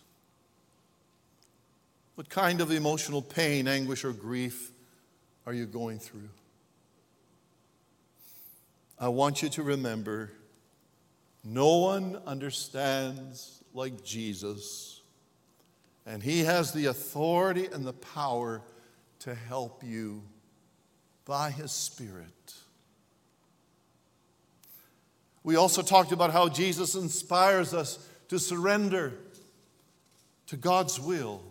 What 2.14 2.28
kind 2.28 2.60
of 2.60 2.70
emotional 2.70 3.22
pain, 3.22 3.68
anguish, 3.68 4.04
or 4.04 4.12
grief 4.12 4.72
are 5.46 5.54
you 5.54 5.66
going 5.66 5.98
through? 5.98 6.28
I 8.98 9.08
want 9.08 9.42
you 9.42 9.48
to 9.50 9.62
remember 9.62 10.30
no 11.42 11.78
one 11.78 12.20
understands 12.26 13.64
like 13.72 14.04
Jesus, 14.04 14.99
and 16.06 16.22
He 16.22 16.40
has 16.44 16.72
the 16.72 16.86
authority 16.86 17.66
and 17.66 17.84
the 17.84 17.92
power 17.92 18.62
to 19.20 19.34
help 19.34 19.82
you 19.84 20.22
by 21.24 21.50
His 21.50 21.72
Spirit. 21.72 22.54
We 25.42 25.56
also 25.56 25.82
talked 25.82 26.12
about 26.12 26.32
how 26.32 26.48
Jesus 26.48 26.94
inspires 26.94 27.72
us 27.72 28.06
to 28.28 28.38
surrender 28.38 29.14
to 30.48 30.56
God's 30.56 31.00
will. 31.00 31.42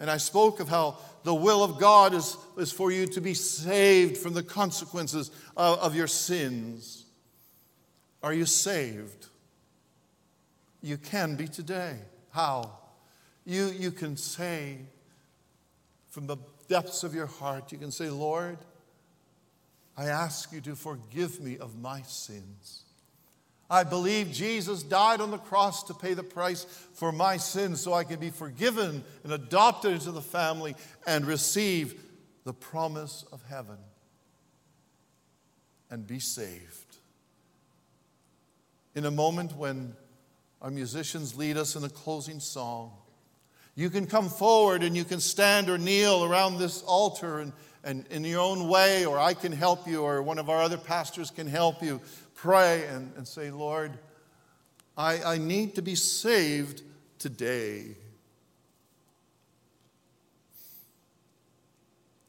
And 0.00 0.10
I 0.10 0.16
spoke 0.16 0.60
of 0.60 0.68
how 0.68 0.98
the 1.24 1.34
will 1.34 1.62
of 1.62 1.78
God 1.78 2.14
is, 2.14 2.36
is 2.56 2.72
for 2.72 2.90
you 2.90 3.06
to 3.08 3.20
be 3.20 3.34
saved 3.34 4.16
from 4.16 4.32
the 4.32 4.42
consequences 4.42 5.30
of, 5.56 5.78
of 5.80 5.94
your 5.94 6.06
sins. 6.06 7.04
Are 8.22 8.32
you 8.32 8.46
saved? 8.46 9.26
You 10.80 10.96
can 10.96 11.36
be 11.36 11.48
today. 11.48 11.96
How? 12.30 12.72
You, 13.44 13.66
you 13.66 13.90
can 13.90 14.16
say 14.16 14.78
from 16.08 16.26
the 16.26 16.36
depths 16.68 17.02
of 17.02 17.14
your 17.14 17.26
heart, 17.26 17.72
you 17.72 17.78
can 17.78 17.90
say, 17.90 18.10
Lord, 18.10 18.58
I 19.96 20.06
ask 20.06 20.52
you 20.52 20.60
to 20.62 20.76
forgive 20.76 21.40
me 21.40 21.58
of 21.58 21.78
my 21.78 22.02
sins. 22.02 22.84
I 23.70 23.84
believe 23.84 24.32
Jesus 24.32 24.82
died 24.82 25.20
on 25.20 25.30
the 25.30 25.38
cross 25.38 25.82
to 25.84 25.94
pay 25.94 26.14
the 26.14 26.22
price 26.22 26.64
for 26.94 27.12
my 27.12 27.36
sins 27.36 27.80
so 27.80 27.92
I 27.92 28.04
can 28.04 28.18
be 28.18 28.30
forgiven 28.30 29.04
and 29.24 29.32
adopted 29.32 29.92
into 29.92 30.10
the 30.10 30.22
family 30.22 30.74
and 31.06 31.26
receive 31.26 32.00
the 32.44 32.54
promise 32.54 33.26
of 33.30 33.42
heaven 33.42 33.76
and 35.90 36.06
be 36.06 36.18
saved. 36.18 36.96
In 38.94 39.04
a 39.04 39.10
moment 39.10 39.54
when 39.54 39.94
our 40.60 40.70
musicians 40.70 41.36
lead 41.36 41.56
us 41.56 41.76
in 41.76 41.84
a 41.84 41.88
closing 41.88 42.40
song, 42.40 42.92
you 43.74 43.90
can 43.90 44.06
come 44.06 44.28
forward 44.28 44.82
and 44.82 44.96
you 44.96 45.04
can 45.04 45.20
stand 45.20 45.70
or 45.70 45.78
kneel 45.78 46.24
around 46.24 46.58
this 46.58 46.82
altar 46.82 47.38
and, 47.38 47.52
and 47.84 48.06
in 48.10 48.24
your 48.24 48.40
own 48.40 48.68
way, 48.68 49.06
or 49.06 49.18
I 49.18 49.34
can 49.34 49.52
help 49.52 49.86
you, 49.86 50.02
or 50.02 50.20
one 50.20 50.38
of 50.38 50.50
our 50.50 50.60
other 50.60 50.76
pastors 50.76 51.30
can 51.30 51.46
help 51.46 51.82
you 51.82 52.00
pray 52.34 52.86
and, 52.86 53.12
and 53.16 53.26
say, 53.26 53.50
Lord, 53.52 53.92
I, 54.96 55.22
I 55.22 55.38
need 55.38 55.76
to 55.76 55.82
be 55.82 55.94
saved 55.94 56.82
today. 57.20 57.94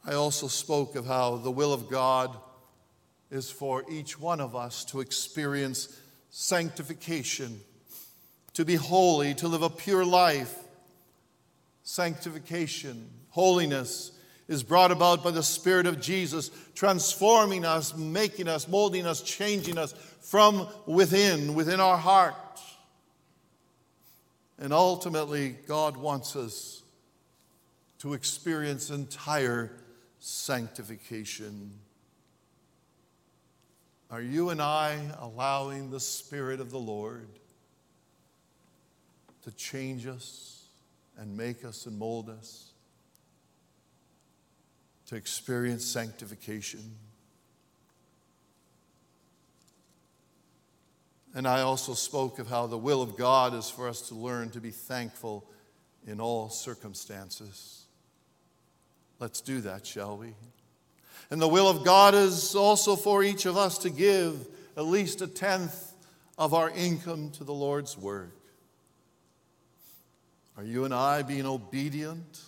I 0.06 0.14
also 0.14 0.48
spoke 0.48 0.96
of 0.96 1.06
how 1.06 1.38
the 1.38 1.52
will 1.52 1.74
of 1.74 1.90
God 1.90 2.38
is 3.32 3.50
for 3.50 3.84
each 3.90 4.20
one 4.20 4.40
of 4.40 4.56
us 4.56 4.86
to 4.86 5.02
experience 5.02 6.00
sanctification, 6.30 7.60
to 8.60 8.66
be 8.66 8.76
holy, 8.76 9.34
to 9.34 9.48
live 9.48 9.62
a 9.62 9.70
pure 9.70 10.04
life. 10.04 10.54
Sanctification, 11.84 13.10
holiness, 13.30 14.12
is 14.50 14.64
brought 14.64 14.92
about 14.92 15.24
by 15.24 15.32
the 15.32 15.42
Spirit 15.42 15.88
of 15.88 16.02
Jesus, 16.02 16.52
transforming 16.76 17.64
us, 17.64 17.96
making 17.96 18.50
us, 18.50 18.68
molding 18.68 19.06
us, 19.06 19.22
changing 19.22 19.78
us 19.78 19.94
from 20.20 20.68
within, 20.86 21.54
within 21.54 21.80
our 21.80 21.96
heart. 21.96 22.36
And 24.58 24.74
ultimately, 24.74 25.56
God 25.66 25.96
wants 25.96 26.36
us 26.36 26.84
to 28.00 28.14
experience 28.14 28.90
entire 28.90 29.72
sanctification. 30.20 31.72
Are 34.12 34.22
you 34.22 34.50
and 34.50 34.62
I 34.62 35.00
allowing 35.18 35.92
the 35.92 36.02
Spirit 36.02 36.60
of 36.60 36.72
the 36.72 36.78
Lord 36.78 37.30
to 39.44 39.52
change 39.52 40.06
us 40.08 40.66
and 41.18 41.36
make 41.36 41.66
us 41.66 41.86
and 41.86 41.98
mold 41.98 42.30
us? 42.30 42.70
to 45.10 45.16
experience 45.16 45.84
sanctification. 45.84 46.82
And 51.34 51.48
I 51.48 51.62
also 51.62 51.96
spoke 51.96 52.38
of 52.38 52.48
how 52.48 52.68
the 52.68 52.78
will 52.78 53.02
of 53.02 53.18
God 53.18 53.56
is 53.56 53.72
for 53.72 53.88
us 53.88 54.10
to 54.10 54.16
learn 54.16 54.52
to 54.52 54.62
be 54.62 54.70
thankful 54.70 55.50
in 56.06 56.22
all 56.22 56.50
circumstances. 56.50 57.86
Let's 59.18 59.42
do 59.42 59.62
that, 59.62 59.88
shall 59.88 60.16
we? 60.16 60.36
And 61.32 61.42
the 61.42 61.48
will 61.48 61.68
of 61.68 61.84
God 61.84 62.14
is 62.14 62.54
also 62.54 62.96
for 62.96 63.24
each 63.24 63.48
of 63.48 63.58
us 63.58 63.80
to 63.80 63.90
give 63.90 64.48
at 64.78 64.86
least 64.86 65.24
a 65.24 65.28
tenth 65.28 65.92
of 66.38 66.54
our 66.54 66.70
income 66.70 67.32
to 67.32 67.44
the 67.44 67.54
Lord's 67.54 67.98
work. 67.98 68.39
Are 70.60 70.66
you 70.66 70.84
and 70.84 70.94
I 70.94 71.22
being 71.22 71.46
obedient 71.46 72.42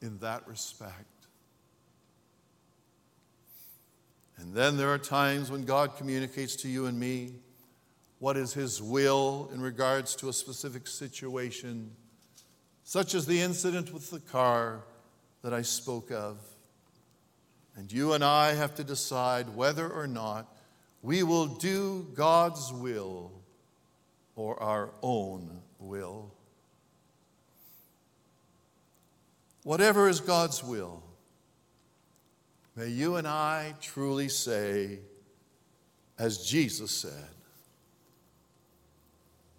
in 0.00 0.16
that 0.18 0.46
respect? 0.46 1.26
And 4.36 4.54
then 4.54 4.76
there 4.76 4.88
are 4.90 4.98
times 4.98 5.50
when 5.50 5.64
God 5.64 5.96
communicates 5.96 6.54
to 6.62 6.68
you 6.68 6.86
and 6.86 6.96
me 6.96 7.32
what 8.20 8.36
is 8.36 8.54
His 8.54 8.80
will 8.80 9.50
in 9.52 9.60
regards 9.60 10.14
to 10.16 10.28
a 10.28 10.32
specific 10.32 10.86
situation, 10.86 11.90
such 12.84 13.12
as 13.12 13.26
the 13.26 13.40
incident 13.40 13.92
with 13.92 14.12
the 14.12 14.20
car 14.20 14.84
that 15.42 15.52
I 15.52 15.62
spoke 15.62 16.12
of. 16.12 16.38
And 17.74 17.90
you 17.90 18.12
and 18.12 18.22
I 18.22 18.52
have 18.52 18.76
to 18.76 18.84
decide 18.84 19.48
whether 19.56 19.90
or 19.90 20.06
not 20.06 20.56
we 21.02 21.24
will 21.24 21.46
do 21.46 22.06
God's 22.14 22.72
will 22.72 23.32
or 24.36 24.62
our 24.62 24.90
own 25.02 25.60
will. 25.80 26.37
Whatever 29.62 30.08
is 30.08 30.20
God's 30.20 30.62
will, 30.64 31.02
May 32.78 32.90
you 32.90 33.16
and 33.16 33.26
I 33.26 33.74
truly 33.80 34.28
say, 34.28 35.00
as 36.16 36.46
Jesus 36.46 36.92
said, 36.92 37.34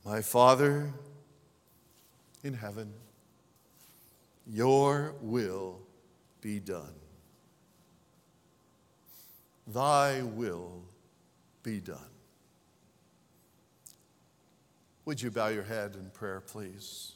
My 0.06 0.22
Father 0.22 0.94
in 2.46 2.54
heaven, 2.54 2.94
your 4.48 5.16
will 5.22 5.82
be 6.40 6.62
done. 6.62 6.96
Thy 9.68 10.22
will 10.22 10.82
be 11.62 11.82
done. 11.82 11.98
Would 15.04 15.22
you 15.22 15.30
bow 15.30 15.50
your 15.50 15.64
head 15.64 15.98
in 16.00 16.10
prayer, 16.12 16.40
please? 16.40 17.16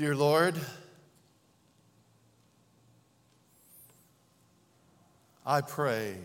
Dear 0.00 0.16
Lord, 0.16 0.58
I 5.44 5.60
pray. 5.60 6.16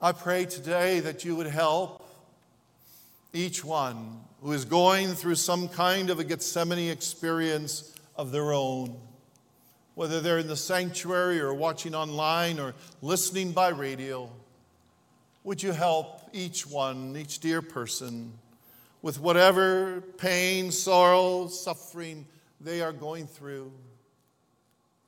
I 0.00 0.12
pray 0.12 0.44
today 0.44 1.00
that 1.00 1.24
you 1.24 1.34
would 1.34 1.48
help 1.48 2.08
each 3.32 3.64
one 3.64 4.20
who 4.40 4.52
is 4.52 4.64
going 4.64 5.14
through 5.14 5.34
some 5.34 5.68
kind 5.68 6.08
of 6.10 6.20
a 6.20 6.24
Gethsemane 6.24 6.90
experience 6.90 7.92
of 8.14 8.30
their 8.30 8.52
own, 8.52 8.96
whether 9.96 10.20
they're 10.20 10.38
in 10.38 10.46
the 10.46 10.54
sanctuary 10.54 11.40
or 11.40 11.52
watching 11.54 11.96
online 11.96 12.60
or 12.60 12.74
listening 13.02 13.50
by 13.50 13.70
radio. 13.70 14.30
Would 15.42 15.60
you 15.60 15.72
help 15.72 16.20
each 16.32 16.68
one, 16.68 17.16
each 17.16 17.40
dear 17.40 17.62
person, 17.62 18.32
with 19.02 19.20
whatever 19.20 20.00
pain, 20.18 20.70
sorrow, 20.70 21.48
suffering 21.48 22.26
they 22.60 22.80
are 22.80 22.92
going 22.92 23.26
through, 23.26 23.72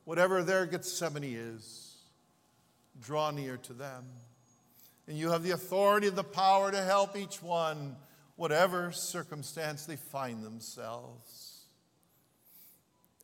whatever 0.05 0.43
their 0.43 0.66
Gethsemane 0.66 1.24
is? 1.24 1.89
draw 3.01 3.30
near 3.30 3.57
to 3.59 3.72
them. 3.72 4.05
And 5.07 5.16
you 5.16 5.30
have 5.30 5.43
the 5.43 5.53
authority 5.53 6.09
and 6.09 6.16
the 6.16 6.24
power 6.24 6.70
to 6.70 6.82
help 6.82 7.16
each 7.16 7.43
one, 7.43 7.97
whatever 8.36 8.93
circumstance 8.93 9.86
they 9.86 9.97
find 9.97 10.45
themselves. 10.45 11.62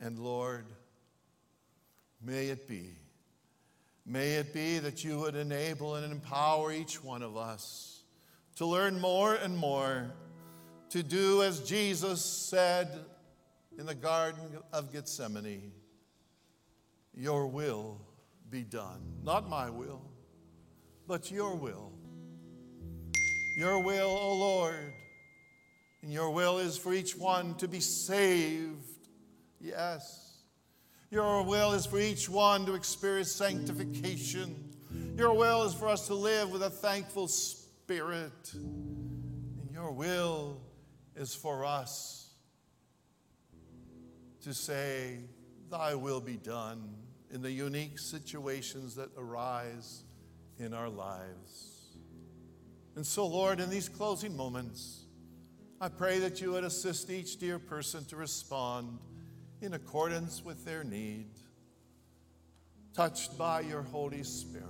And 0.00 0.18
Lord, 0.18 0.66
may 2.22 2.48
it 2.48 2.66
be, 2.66 2.90
may 4.06 4.34
it 4.34 4.52
be 4.54 4.78
that 4.78 5.04
you 5.04 5.20
would 5.20 5.34
enable 5.34 5.96
and 5.96 6.10
empower 6.10 6.72
each 6.72 7.02
one 7.02 7.22
of 7.22 7.36
us 7.36 8.02
to 8.56 8.66
learn 8.66 9.00
more 9.00 9.34
and 9.34 9.56
more, 9.56 10.10
to 10.94 11.02
do 11.02 11.42
as 11.42 11.58
Jesus 11.58 12.24
said 12.24 12.88
in 13.80 13.84
the 13.84 13.96
Garden 13.96 14.44
of 14.72 14.92
Gethsemane 14.92 15.72
Your 17.12 17.48
will 17.48 18.00
be 18.48 18.62
done. 18.62 19.00
Not 19.24 19.48
my 19.48 19.68
will, 19.70 20.02
but 21.08 21.32
your 21.32 21.56
will. 21.56 21.90
Your 23.58 23.82
will, 23.82 24.08
O 24.08 24.18
oh 24.20 24.34
Lord. 24.36 24.92
And 26.02 26.12
your 26.12 26.30
will 26.30 26.58
is 26.58 26.78
for 26.78 26.94
each 26.94 27.16
one 27.16 27.56
to 27.56 27.66
be 27.66 27.80
saved. 27.80 29.08
Yes. 29.60 30.44
Your 31.10 31.42
will 31.42 31.72
is 31.72 31.86
for 31.86 31.98
each 31.98 32.28
one 32.28 32.66
to 32.66 32.74
experience 32.74 33.32
sanctification. 33.32 34.72
Your 35.18 35.34
will 35.34 35.64
is 35.64 35.74
for 35.74 35.88
us 35.88 36.06
to 36.06 36.14
live 36.14 36.52
with 36.52 36.62
a 36.62 36.70
thankful 36.70 37.26
spirit. 37.26 38.52
And 38.54 39.68
your 39.72 39.90
will 39.90 40.60
is 41.16 41.34
for 41.34 41.64
us 41.64 42.30
to 44.42 44.52
say, 44.52 45.18
Thy 45.70 45.94
will 45.94 46.20
be 46.20 46.36
done 46.36 46.94
in 47.32 47.42
the 47.42 47.50
unique 47.50 47.98
situations 47.98 48.94
that 48.94 49.08
arise 49.16 50.04
in 50.58 50.72
our 50.72 50.88
lives. 50.88 51.96
And 52.96 53.04
so, 53.04 53.26
Lord, 53.26 53.58
in 53.58 53.70
these 53.70 53.88
closing 53.88 54.36
moments, 54.36 55.04
I 55.80 55.88
pray 55.88 56.20
that 56.20 56.40
you 56.40 56.52
would 56.52 56.64
assist 56.64 57.10
each 57.10 57.38
dear 57.38 57.58
person 57.58 58.04
to 58.06 58.16
respond 58.16 58.98
in 59.60 59.74
accordance 59.74 60.44
with 60.44 60.64
their 60.64 60.84
need, 60.84 61.30
touched 62.94 63.36
by 63.36 63.60
your 63.60 63.82
Holy 63.82 64.22
Spirit. 64.22 64.64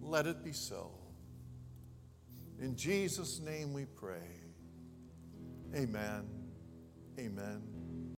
Let 0.00 0.26
it 0.26 0.42
be 0.42 0.52
so. 0.52 0.90
In 2.60 2.76
Jesus' 2.76 3.40
name 3.40 3.72
we 3.72 3.84
pray. 3.84 4.35
Amen. 5.74 6.24
Amen. 7.18 7.75